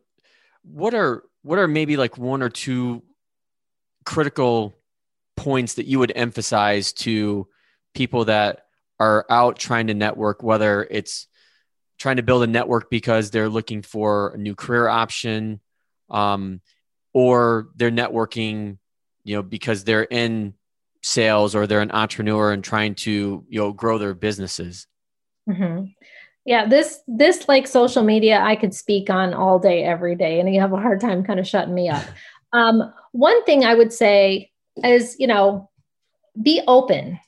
[0.63, 3.03] what are what are maybe like one or two
[4.05, 4.76] critical
[5.37, 7.47] points that you would emphasize to
[7.93, 8.65] people that
[8.99, 11.27] are out trying to network whether it's
[11.97, 15.61] trying to build a network because they're looking for a new career option
[16.09, 16.59] um,
[17.13, 18.77] or they're networking
[19.23, 20.53] you know because they're in
[21.03, 24.87] sales or they're an entrepreneur and trying to you know grow their businesses?
[25.47, 25.85] Mm-hmm.
[26.45, 30.53] Yeah this this like social media i could speak on all day every day and
[30.53, 32.03] you have a hard time kind of shutting me up.
[32.53, 34.51] Um, one thing i would say
[34.83, 35.69] is you know
[36.41, 37.19] be open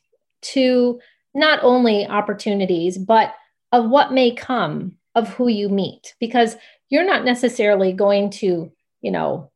[0.41, 0.99] to
[1.33, 3.33] not only opportunities but
[3.71, 6.55] of what may come of who you meet because
[6.89, 8.71] you're not necessarily going to
[9.01, 9.51] you know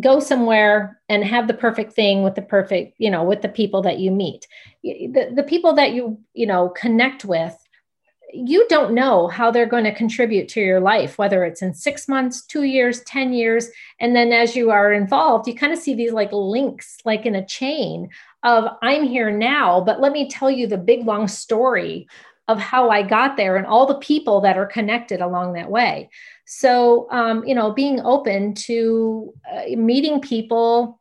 [0.00, 3.82] go somewhere and have the perfect thing with the perfect you know with the people
[3.82, 4.46] that you meet.
[4.82, 7.56] The, the people that you you know connect with
[8.32, 12.08] you don't know how they're going to contribute to your life, whether it's in six
[12.08, 13.68] months, two years, 10 years.
[14.00, 17.34] And then as you are involved, you kind of see these like links, like in
[17.34, 18.10] a chain
[18.42, 22.06] of I'm here now, but let me tell you the big long story
[22.48, 26.08] of how I got there and all the people that are connected along that way.
[26.46, 30.98] So, um, you know, being open to uh, meeting people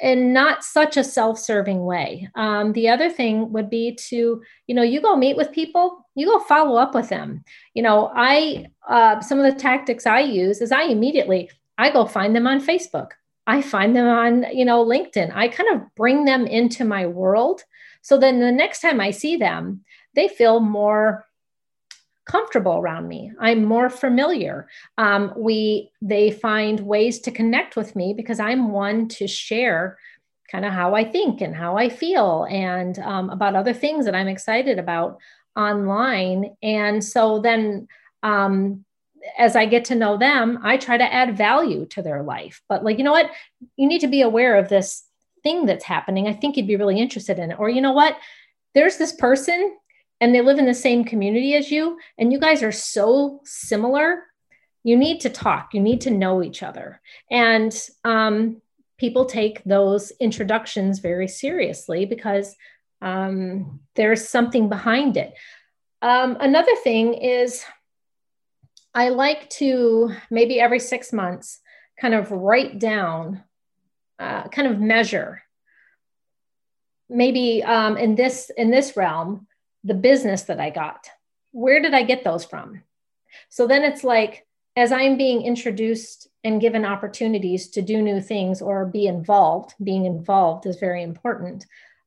[0.00, 2.28] in not such a self-serving way.
[2.34, 6.26] Um, the other thing would be to, you know, you go meet with people, you
[6.26, 7.44] go follow up with them.
[7.74, 12.06] You know, I uh, some of the tactics I use is I immediately I go
[12.06, 13.12] find them on Facebook.
[13.46, 15.32] I find them on, you know, LinkedIn.
[15.34, 17.64] I kind of bring them into my world.
[18.02, 19.84] So then the next time I see them,
[20.14, 21.26] they feel more
[22.24, 28.14] comfortable around me i'm more familiar um, we they find ways to connect with me
[28.14, 29.98] because i'm one to share
[30.50, 34.14] kind of how i think and how i feel and um, about other things that
[34.14, 35.18] i'm excited about
[35.56, 36.56] online.
[36.62, 37.88] And so then
[38.22, 38.84] um,
[39.38, 42.60] as i get to know them i try to add value to their life.
[42.68, 43.30] But like you know what?
[43.76, 45.04] You need to be aware of this
[45.42, 46.28] thing that's happening.
[46.28, 47.58] I think you'd be really interested in it.
[47.58, 48.16] Or you know what?
[48.74, 49.76] There's this person
[50.20, 54.24] and they live in the same community as you and you guys are so similar.
[54.84, 55.74] You need to talk.
[55.74, 57.00] You need to know each other.
[57.30, 58.60] And um,
[58.98, 62.56] people take those introductions very seriously because
[63.02, 65.34] um, there's something behind it
[66.00, 67.64] um, another thing is
[68.94, 71.60] i like to maybe every six months
[72.00, 73.42] kind of write down
[74.18, 75.42] uh, kind of measure
[77.08, 79.46] maybe um, in this in this realm
[79.84, 81.08] the business that I got.
[81.50, 82.82] Where did I get those from?
[83.48, 84.46] So then it's like,
[84.76, 90.06] as I'm being introduced and given opportunities to do new things or be involved, being
[90.06, 91.66] involved is very important.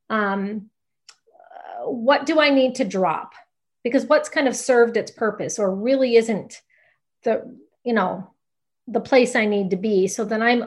[0.10, 0.70] Um,
[1.86, 3.34] what do I need to drop?
[3.84, 6.62] Because what's kind of served its purpose or really isn't
[7.24, 8.32] the, you know,
[8.88, 10.08] the place I need to be.
[10.08, 10.66] So then I'm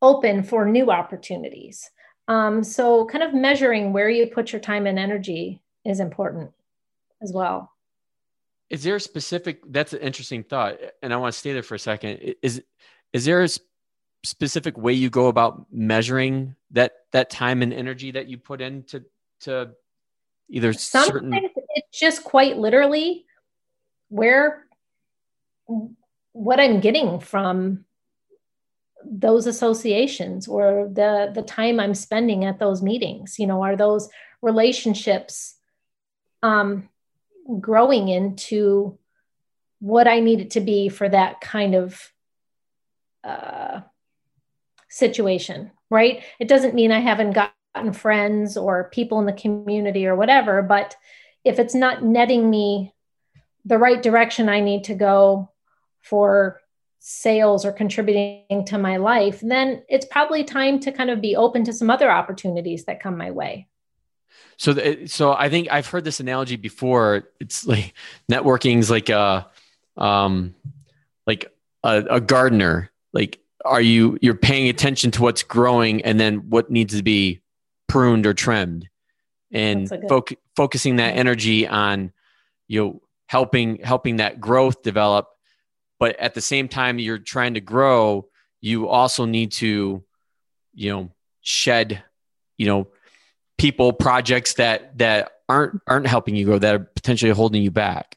[0.00, 1.90] open for new opportunities.
[2.28, 6.52] Um, so kind of measuring where you put your time and energy is important
[7.22, 7.72] as well.
[8.70, 9.60] Is there a specific?
[9.66, 12.34] That's an interesting thought, and I want to stay there for a second.
[12.42, 12.62] Is
[13.14, 13.48] is there a
[14.24, 19.04] specific way you go about measuring that that time and energy that you put into
[19.40, 19.70] to
[20.48, 21.34] either some certain?
[21.74, 23.26] It's just quite literally
[24.08, 24.66] where
[26.32, 27.84] what I'm getting from
[29.04, 33.38] those associations or the the time I'm spending at those meetings.
[33.38, 34.08] You know, are those
[34.42, 35.56] relationships
[36.42, 36.88] um,
[37.60, 38.98] growing into
[39.80, 42.12] what I need it to be for that kind of
[43.24, 43.80] uh,
[44.88, 46.22] situation, right?
[46.38, 47.32] It doesn't mean I haven't
[47.92, 50.96] friends or people in the community or whatever, but
[51.44, 52.94] if it's not netting me
[53.64, 55.50] the right direction I need to go
[56.00, 56.60] for
[56.98, 61.64] sales or contributing to my life, then it's probably time to kind of be open
[61.64, 63.68] to some other opportunities that come my way.
[64.56, 67.28] So, so I think I've heard this analogy before.
[67.40, 67.94] It's like
[68.30, 69.46] networking is like a,
[69.96, 70.54] um,
[71.26, 71.52] like
[71.84, 72.90] a, a gardener.
[73.12, 77.40] Like, are you you're paying attention to what's growing and then what needs to be
[77.88, 78.88] pruned or trimmed,
[79.52, 80.24] and fo-
[80.54, 82.12] focusing that energy on,
[82.66, 85.28] you know, helping helping that growth develop.
[85.98, 88.28] But at the same time you're trying to grow
[88.60, 90.04] you also need to
[90.74, 91.10] you know
[91.40, 92.02] shed
[92.56, 92.88] you know
[93.56, 98.16] people projects that that aren't aren't helping you grow that are potentially holding you back.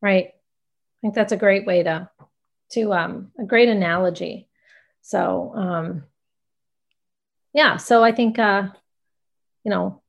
[0.00, 0.26] Right.
[0.28, 2.08] I think that's a great way to
[2.72, 4.48] to um a great analogy.
[5.02, 6.04] So um
[7.52, 8.68] yeah so i think uh
[9.64, 10.02] you know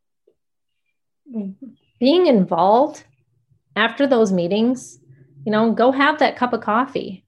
[2.00, 3.04] being involved
[3.76, 5.00] after those meetings
[5.46, 7.26] you know go have that cup of coffee.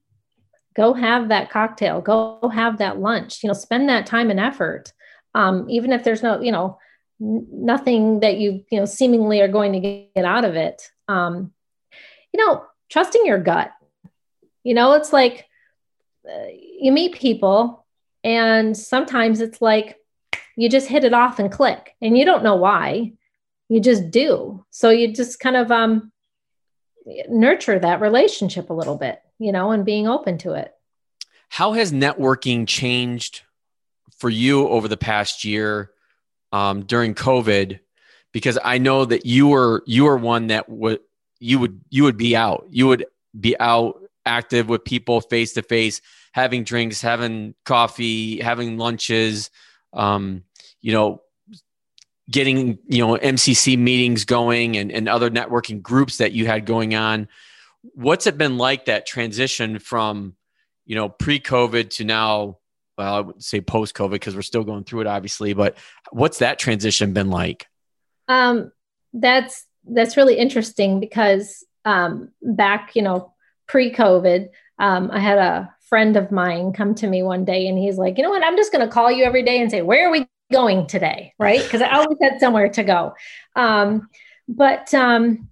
[0.74, 2.00] Go have that cocktail.
[2.00, 3.42] Go have that lunch.
[3.42, 4.92] You know spend that time and effort.
[5.34, 6.78] Um, even if there's no you know
[7.18, 9.80] nothing that you you know seemingly are going to
[10.14, 10.90] get out of it.
[11.08, 11.52] Um,
[12.32, 13.70] you know trusting your gut.
[14.64, 15.46] You know it's like
[16.28, 16.46] uh,
[16.80, 17.86] you meet people
[18.24, 19.96] and sometimes it's like
[20.56, 23.12] you just hit it off and click and you don't know why
[23.68, 26.10] you just do so you just kind of um
[27.28, 30.72] nurture that relationship a little bit, you know, and being open to it.
[31.48, 33.42] How has networking changed
[34.18, 35.90] for you over the past year
[36.52, 37.80] um, during COVID?
[38.32, 41.00] Because I know that you were you were one that would
[41.38, 42.66] you would you would be out.
[42.70, 43.06] You would
[43.38, 46.02] be out active with people face to face,
[46.32, 49.50] having drinks, having coffee, having lunches.
[49.96, 50.44] Um,
[50.80, 51.22] you know,
[52.30, 56.94] getting you know mcc meetings going and, and other networking groups that you had going
[56.94, 57.28] on.
[57.94, 60.34] What's it been like that transition from
[60.84, 62.58] you know pre-covid to now?
[62.98, 65.76] Well i would say post-covid because we're still going through it obviously but
[66.10, 67.66] what's that transition been like?
[68.28, 68.72] Um,
[69.12, 73.34] that's that's really interesting because um, back you know
[73.68, 77.96] pre-covid um, i had a friend of mine come to me one day and he's
[77.96, 80.08] like you know what i'm just going to call you every day and say where
[80.08, 81.62] are we going today, right?
[81.62, 83.14] Because I always had somewhere to go.
[83.54, 84.08] Um,
[84.48, 85.48] but, um,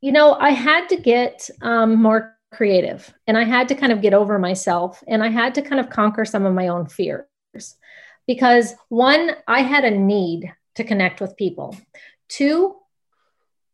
[0.00, 4.00] you know, I had to get um, more creative and I had to kind of
[4.00, 7.26] get over myself and I had to kind of conquer some of my own fears
[8.26, 11.76] because one, I had a need to connect with people.
[12.28, 12.76] Two,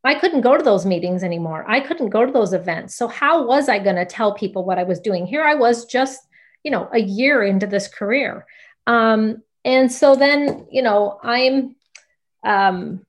[0.07, 1.65] I couldn't go to those meetings anymore.
[1.69, 2.95] I couldn't go to those events.
[2.95, 5.27] So how was I going to tell people what I was doing?
[5.27, 6.21] Here I was just,
[6.63, 8.47] you know, a year into this career.
[8.87, 11.75] Um, and so then, you know, I'm
[12.45, 13.05] um,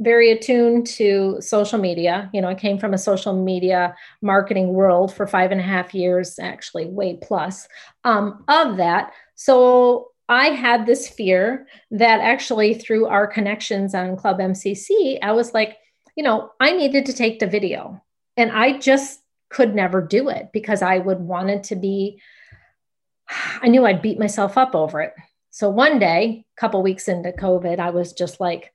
[0.00, 2.28] very attuned to social media.
[2.34, 5.94] You know, I came from a social media marketing world for five and a half
[5.94, 7.68] years, actually, way plus
[8.02, 9.12] um, of that.
[9.36, 15.54] So I had this fear that actually through our connections on Club MCC, I was
[15.54, 15.76] like,
[16.16, 18.02] you know, I needed to take the video.
[18.36, 22.20] And I just could never do it because I would want it to be,
[23.60, 25.12] I knew I'd beat myself up over it.
[25.50, 28.72] So one day, a couple weeks into COVID, I was just like,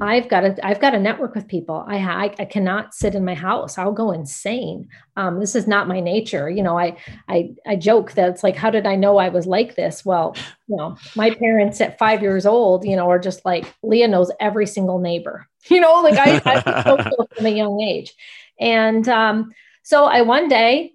[0.00, 1.84] I've got to, I've got to network with people.
[1.86, 3.78] I, I, I cannot sit in my house.
[3.78, 4.88] I'll go insane.
[5.16, 6.50] Um, this is not my nature.
[6.50, 6.96] You know, I,
[7.28, 10.04] I, I joke that it's like, how did I know I was like this?
[10.04, 10.36] Well,
[10.68, 14.30] you know, my parents at five years old, you know, are just like, Leah knows
[14.38, 16.96] every single neighbor, you know, like I, I so
[17.36, 18.12] from a young age.
[18.60, 20.94] And, um, so I, one day,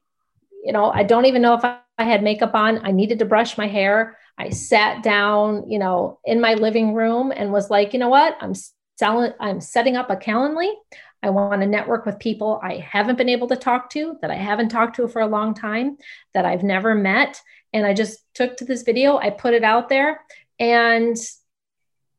[0.63, 2.85] you know, I don't even know if I, I had makeup on.
[2.85, 4.17] I needed to brush my hair.
[4.37, 8.35] I sat down, you know, in my living room and was like, you know what?
[8.41, 8.53] I'm
[9.01, 10.71] I'm setting up a Calendly.
[11.23, 14.35] I want to network with people I haven't been able to talk to, that I
[14.35, 15.97] haven't talked to for a long time,
[16.33, 17.39] that I've never met.
[17.73, 20.21] And I just took to this video, I put it out there.
[20.59, 21.15] And,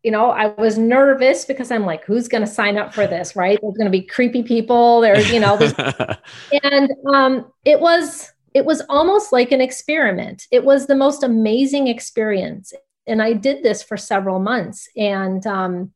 [0.03, 3.35] you know, I was nervous because I'm like, who's going to sign up for this?
[3.35, 3.59] Right.
[3.61, 5.01] There's going to be creepy people.
[5.01, 5.57] There's, you know,
[6.63, 10.47] and um, it was, it was almost like an experiment.
[10.51, 12.73] It was the most amazing experience.
[13.07, 14.89] And I did this for several months.
[14.97, 15.93] And, um,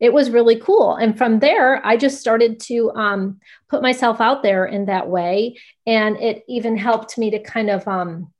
[0.00, 0.94] it was really cool.
[0.94, 5.58] And from there, I just started to um, put myself out there in that way.
[5.86, 8.32] And it even helped me to kind of um,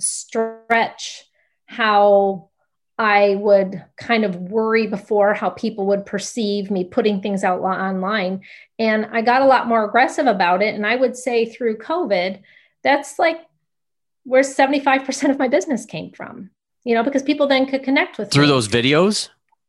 [0.00, 1.24] stretch
[1.66, 2.50] how
[2.96, 8.42] I would kind of worry before how people would perceive me putting things out online.
[8.78, 10.74] And I got a lot more aggressive about it.
[10.74, 12.40] And I would say through COVID,
[12.82, 13.40] that's like
[14.22, 16.50] where 75% of my business came from,
[16.84, 18.48] you know, because people then could connect with through me.
[18.48, 19.28] those videos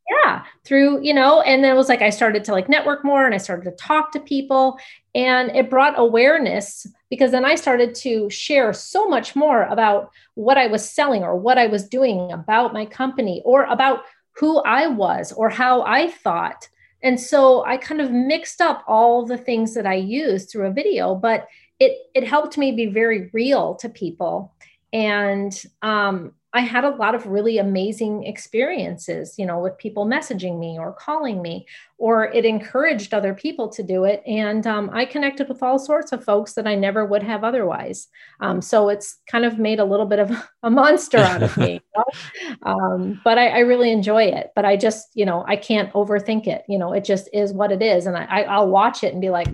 [0.09, 3.25] yeah through you know and then it was like i started to like network more
[3.25, 4.77] and i started to talk to people
[5.13, 10.57] and it brought awareness because then i started to share so much more about what
[10.57, 14.01] i was selling or what i was doing about my company or about
[14.33, 16.67] who i was or how i thought.
[17.01, 20.73] And so i kind of mixed up all the things that i used through a
[20.73, 21.47] video but
[21.79, 24.53] it it helped me be very real to people.
[24.93, 30.57] And um, I had a lot of really amazing experiences, you know, with people messaging
[30.57, 34.23] me or calling me, or it encouraged other people to do it.
[34.25, 38.07] And um, I connected with all sorts of folks that I never would have otherwise.
[38.39, 40.31] Um, so it's kind of made a little bit of
[40.63, 41.81] a monster out of me.
[41.95, 42.71] You know?
[42.71, 44.51] um, but I, I, really enjoy it.
[44.55, 46.63] But I just, you know, I can't overthink it.
[46.67, 48.05] You know, it just is what it is.
[48.05, 49.47] And I, I'll watch it and be like,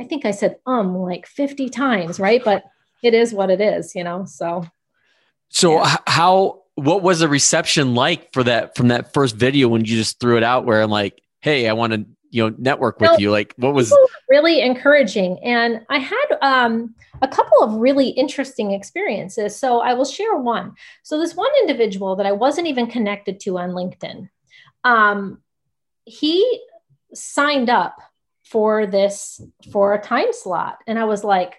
[0.00, 2.42] I think I said um like 50 times, right?
[2.44, 2.64] But
[3.02, 4.24] it is what it is, you know.
[4.24, 4.64] So
[5.48, 5.96] so yeah.
[6.06, 10.20] how what was the reception like for that from that first video when you just
[10.20, 13.30] threw it out where I'm like, hey, I want to you know network with you
[13.30, 13.94] like what was
[14.28, 20.04] really encouraging and i had um, a couple of really interesting experiences so i will
[20.04, 24.28] share one so this one individual that i wasn't even connected to on linkedin
[24.84, 25.40] um,
[26.04, 26.60] he
[27.14, 27.96] signed up
[28.44, 29.40] for this
[29.72, 31.54] for a time slot and i was like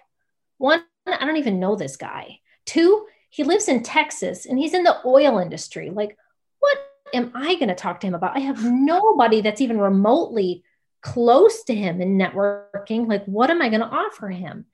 [0.58, 4.82] one i don't even know this guy two he lives in Texas and he's in
[4.82, 5.90] the oil industry.
[5.90, 6.18] Like,
[6.58, 6.78] what
[7.14, 8.36] am I going to talk to him about?
[8.36, 10.64] I have nobody that's even remotely
[11.00, 13.08] close to him in networking.
[13.08, 14.66] Like, what am I going to offer him?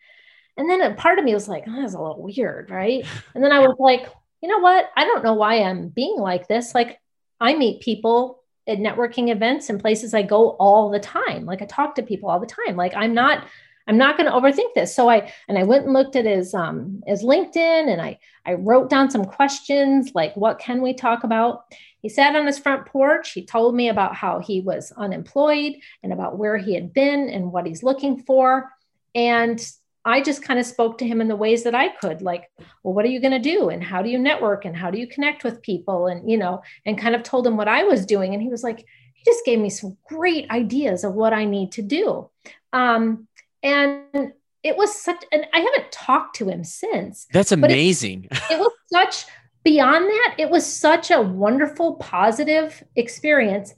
[0.56, 3.06] And then a part of me was like, oh, that's a little weird, right?
[3.34, 4.08] And then I was like,
[4.40, 4.90] you know what?
[4.96, 6.74] I don't know why I'm being like this.
[6.74, 6.98] Like,
[7.38, 11.44] I meet people at networking events and places I go all the time.
[11.44, 12.74] Like, I talk to people all the time.
[12.74, 13.46] Like, I'm not
[13.86, 14.94] I'm not going to overthink this.
[14.94, 18.54] So I and I went and looked at his um his LinkedIn and I I
[18.54, 21.64] wrote down some questions like what can we talk about?
[22.00, 23.32] He sat on his front porch.
[23.32, 27.50] He told me about how he was unemployed and about where he had been and
[27.52, 28.70] what he's looking for.
[29.14, 29.60] And
[30.04, 32.48] I just kind of spoke to him in the ways that I could, like,
[32.84, 33.70] well, what are you going to do?
[33.70, 34.64] And how do you network?
[34.64, 36.06] And how do you connect with people?
[36.06, 38.32] And, you know, and kind of told him what I was doing.
[38.32, 38.78] And he was like,
[39.14, 42.30] he just gave me some great ideas of what I need to do.
[42.72, 43.26] Um,
[43.62, 44.32] and
[44.62, 48.72] it was such and i haven't talked to him since that's amazing it, it was
[48.92, 49.26] such
[49.64, 53.74] beyond that it was such a wonderful positive experience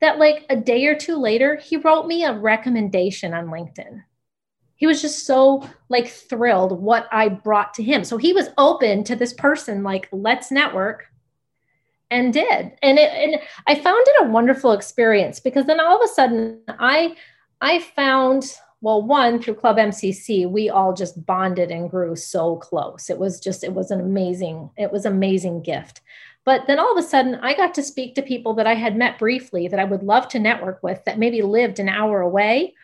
[0.00, 4.02] that like a day or two later he wrote me a recommendation on linkedin.
[4.76, 8.04] He was just so like thrilled what i brought to him.
[8.04, 11.06] So he was open to this person like let's network
[12.10, 12.72] and did.
[12.82, 16.60] And it and i found it a wonderful experience because then all of a sudden
[16.68, 17.16] i
[17.60, 23.10] i found well one through club mcc we all just bonded and grew so close.
[23.10, 26.00] It was just it was an amazing it was amazing gift.
[26.44, 28.96] But then all of a sudden i got to speak to people that i had
[28.96, 32.74] met briefly that i would love to network with that maybe lived an hour away.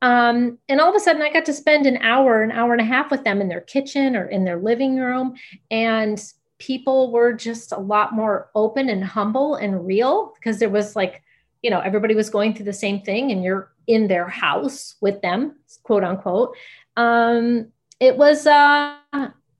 [0.00, 2.80] Um, and all of a sudden i got to spend an hour an hour and
[2.80, 5.34] a half with them in their kitchen or in their living room.
[5.70, 6.22] And
[6.58, 11.22] people were just a lot more open and humble and real because there was like
[11.62, 15.20] you know everybody was going through the same thing and you're in their house with
[15.22, 16.56] them, quote unquote.
[16.96, 18.96] Um, it was uh,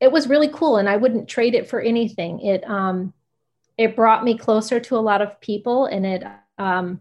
[0.01, 2.41] it was really cool, and I wouldn't trade it for anything.
[2.41, 3.13] It um,
[3.77, 6.25] it brought me closer to a lot of people, and it
[6.59, 7.01] um,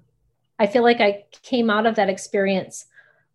[0.57, 2.85] I feel like I came out of that experience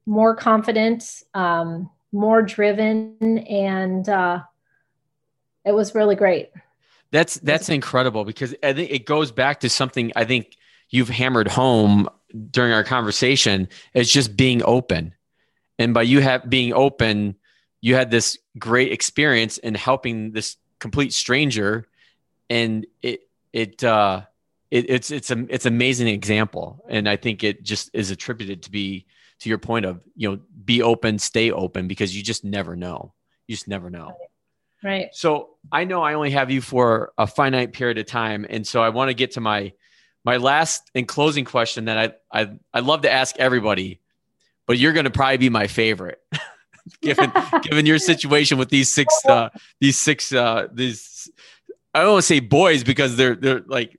[0.07, 4.41] more confident, um, more driven, and uh,
[5.65, 6.51] it was really great.
[7.11, 10.57] That's that's incredible because I think it goes back to something I think
[10.93, 12.09] you've hammered home
[12.51, 15.15] during our conversation is just being open.
[15.79, 17.35] And by you have being open,
[17.81, 21.89] you had this great experience in helping this complete stranger,
[22.49, 23.23] and it
[23.53, 24.23] it uh,
[24.71, 28.71] it, it's it's a it's amazing example, and I think it just is attributed to
[28.71, 29.07] be
[29.41, 33.15] to your point of you know be open, stay open because you just never know.
[33.49, 34.17] You just never know.
[34.85, 35.09] Right.
[35.13, 38.83] So I know I only have you for a finite period of time, and so
[38.83, 39.73] I want to get to my
[40.25, 41.99] my last and closing question that
[42.33, 44.01] I I I love to ask everybody,
[44.67, 46.21] but you're going to probably be my favorite,
[47.03, 49.51] given given your situation with these six uh,
[49.81, 51.31] these six uh, these
[51.95, 53.99] I don't want to say boys because they're they're like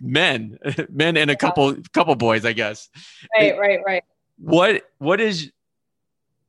[0.00, 0.58] men,
[0.90, 2.88] men and a couple couple boys, I guess.
[3.36, 4.04] Right, right, right.
[4.38, 5.50] What what is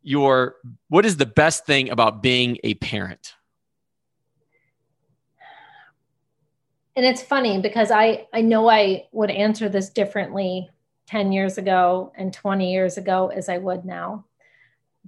[0.04, 0.56] your
[0.90, 3.34] what is the best thing about being a parent?
[6.98, 10.68] And it's funny because I I know I would answer this differently
[11.06, 14.26] 10 years ago and 20 years ago as I would now.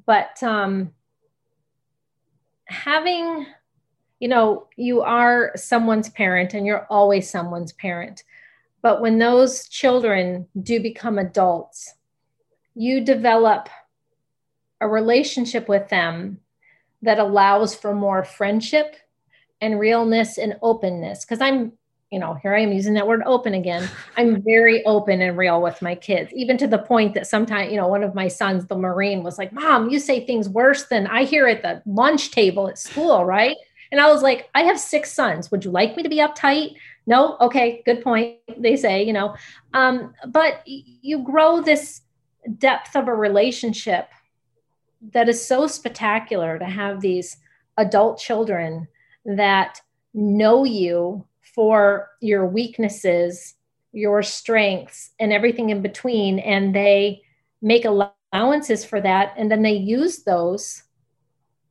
[0.06, 0.94] But um
[2.66, 3.48] having
[4.20, 8.24] you know, you are someone's parent and you're always someone's parent.
[8.84, 11.96] But when those children do become adults,
[12.76, 13.70] you develop
[14.80, 16.40] a relationship with them
[17.02, 18.96] that allows for more friendship
[19.62, 21.26] and realness and openness.
[21.26, 21.74] Because I'm,
[22.12, 23.88] you know, here I am using that word open again.
[24.18, 27.78] I'm very open and real with my kids, even to the point that sometimes, you
[27.78, 31.06] know, one of my sons, the Marine, was like, Mom, you say things worse than
[31.06, 33.56] I hear at the lunch table at school, right?
[33.92, 35.52] And I was like, I have six sons.
[35.52, 36.76] Would you like me to be uptight?
[37.06, 37.38] No?
[37.42, 38.38] Okay, good point.
[38.58, 39.36] They say, you know,
[39.74, 42.02] um, but you grow this
[42.58, 44.10] depth of a relationship
[45.14, 47.38] that is so spectacular to have these
[47.78, 48.88] adult children
[49.26, 49.82] that
[50.14, 53.56] know you for your weaknesses,
[53.92, 56.40] your strengths, and everything in between.
[56.40, 57.22] And they
[57.62, 59.34] make allowances for that.
[59.38, 60.84] And then they use those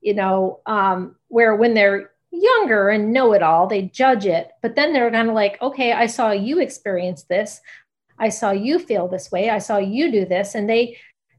[0.01, 4.51] you know, um, where when they're younger and know it all, they judge it.
[4.63, 7.61] But then they're kind of like, okay, I saw you experience this.
[8.19, 9.51] I saw you feel this way.
[9.51, 10.55] I saw you do this.
[10.55, 10.99] And they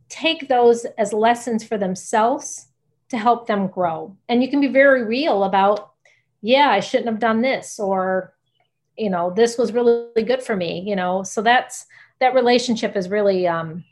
[0.10, 2.68] take those as lessons for themselves
[3.10, 4.16] to help them grow.
[4.28, 5.94] And you can be very real about,
[6.42, 8.34] yeah, I shouldn't have done this, or,
[8.98, 11.24] you know, this was really good for me, you know.
[11.24, 11.86] So that's
[12.20, 13.84] that relationship is really, um,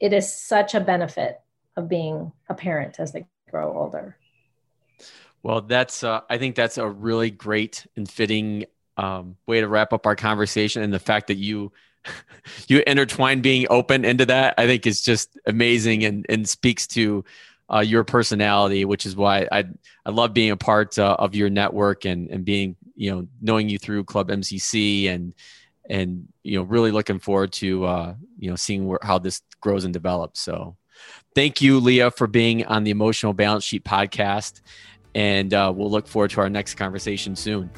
[0.00, 1.40] it is such a benefit
[1.76, 4.16] of being a parent as they grow older.
[5.42, 8.66] Well, that's uh, I think that's a really great and fitting
[8.96, 11.72] um, way to wrap up our conversation, and the fact that you
[12.68, 17.24] you intertwine being open into that, I think is just amazing and and speaks to
[17.72, 19.64] uh, your personality, which is why I
[20.04, 23.68] I love being a part uh, of your network and and being you know knowing
[23.68, 25.34] you through Club MCC and
[25.88, 29.84] and you know really looking forward to uh, you know seeing where, how this grows
[29.84, 30.40] and develops.
[30.40, 30.76] So
[31.34, 34.60] Thank you, Leah, for being on the Emotional Balance Sheet podcast.
[35.14, 37.70] And uh, we'll look forward to our next conversation soon.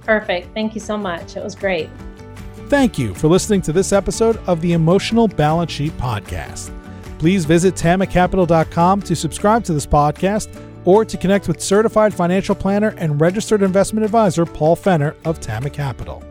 [0.00, 0.52] Perfect.
[0.54, 1.36] Thank you so much.
[1.36, 1.88] It was great.
[2.68, 6.74] Thank you for listening to this episode of the Emotional Balance Sheet podcast.
[7.18, 10.48] Please visit tamacapital.com to subscribe to this podcast
[10.84, 15.70] or to connect with certified financial planner and registered investment advisor Paul Fenner of Tama
[15.70, 16.22] Capital.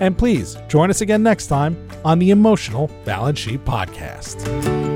[0.00, 4.95] And please join us again next time on the Emotional Balance Sheet podcast.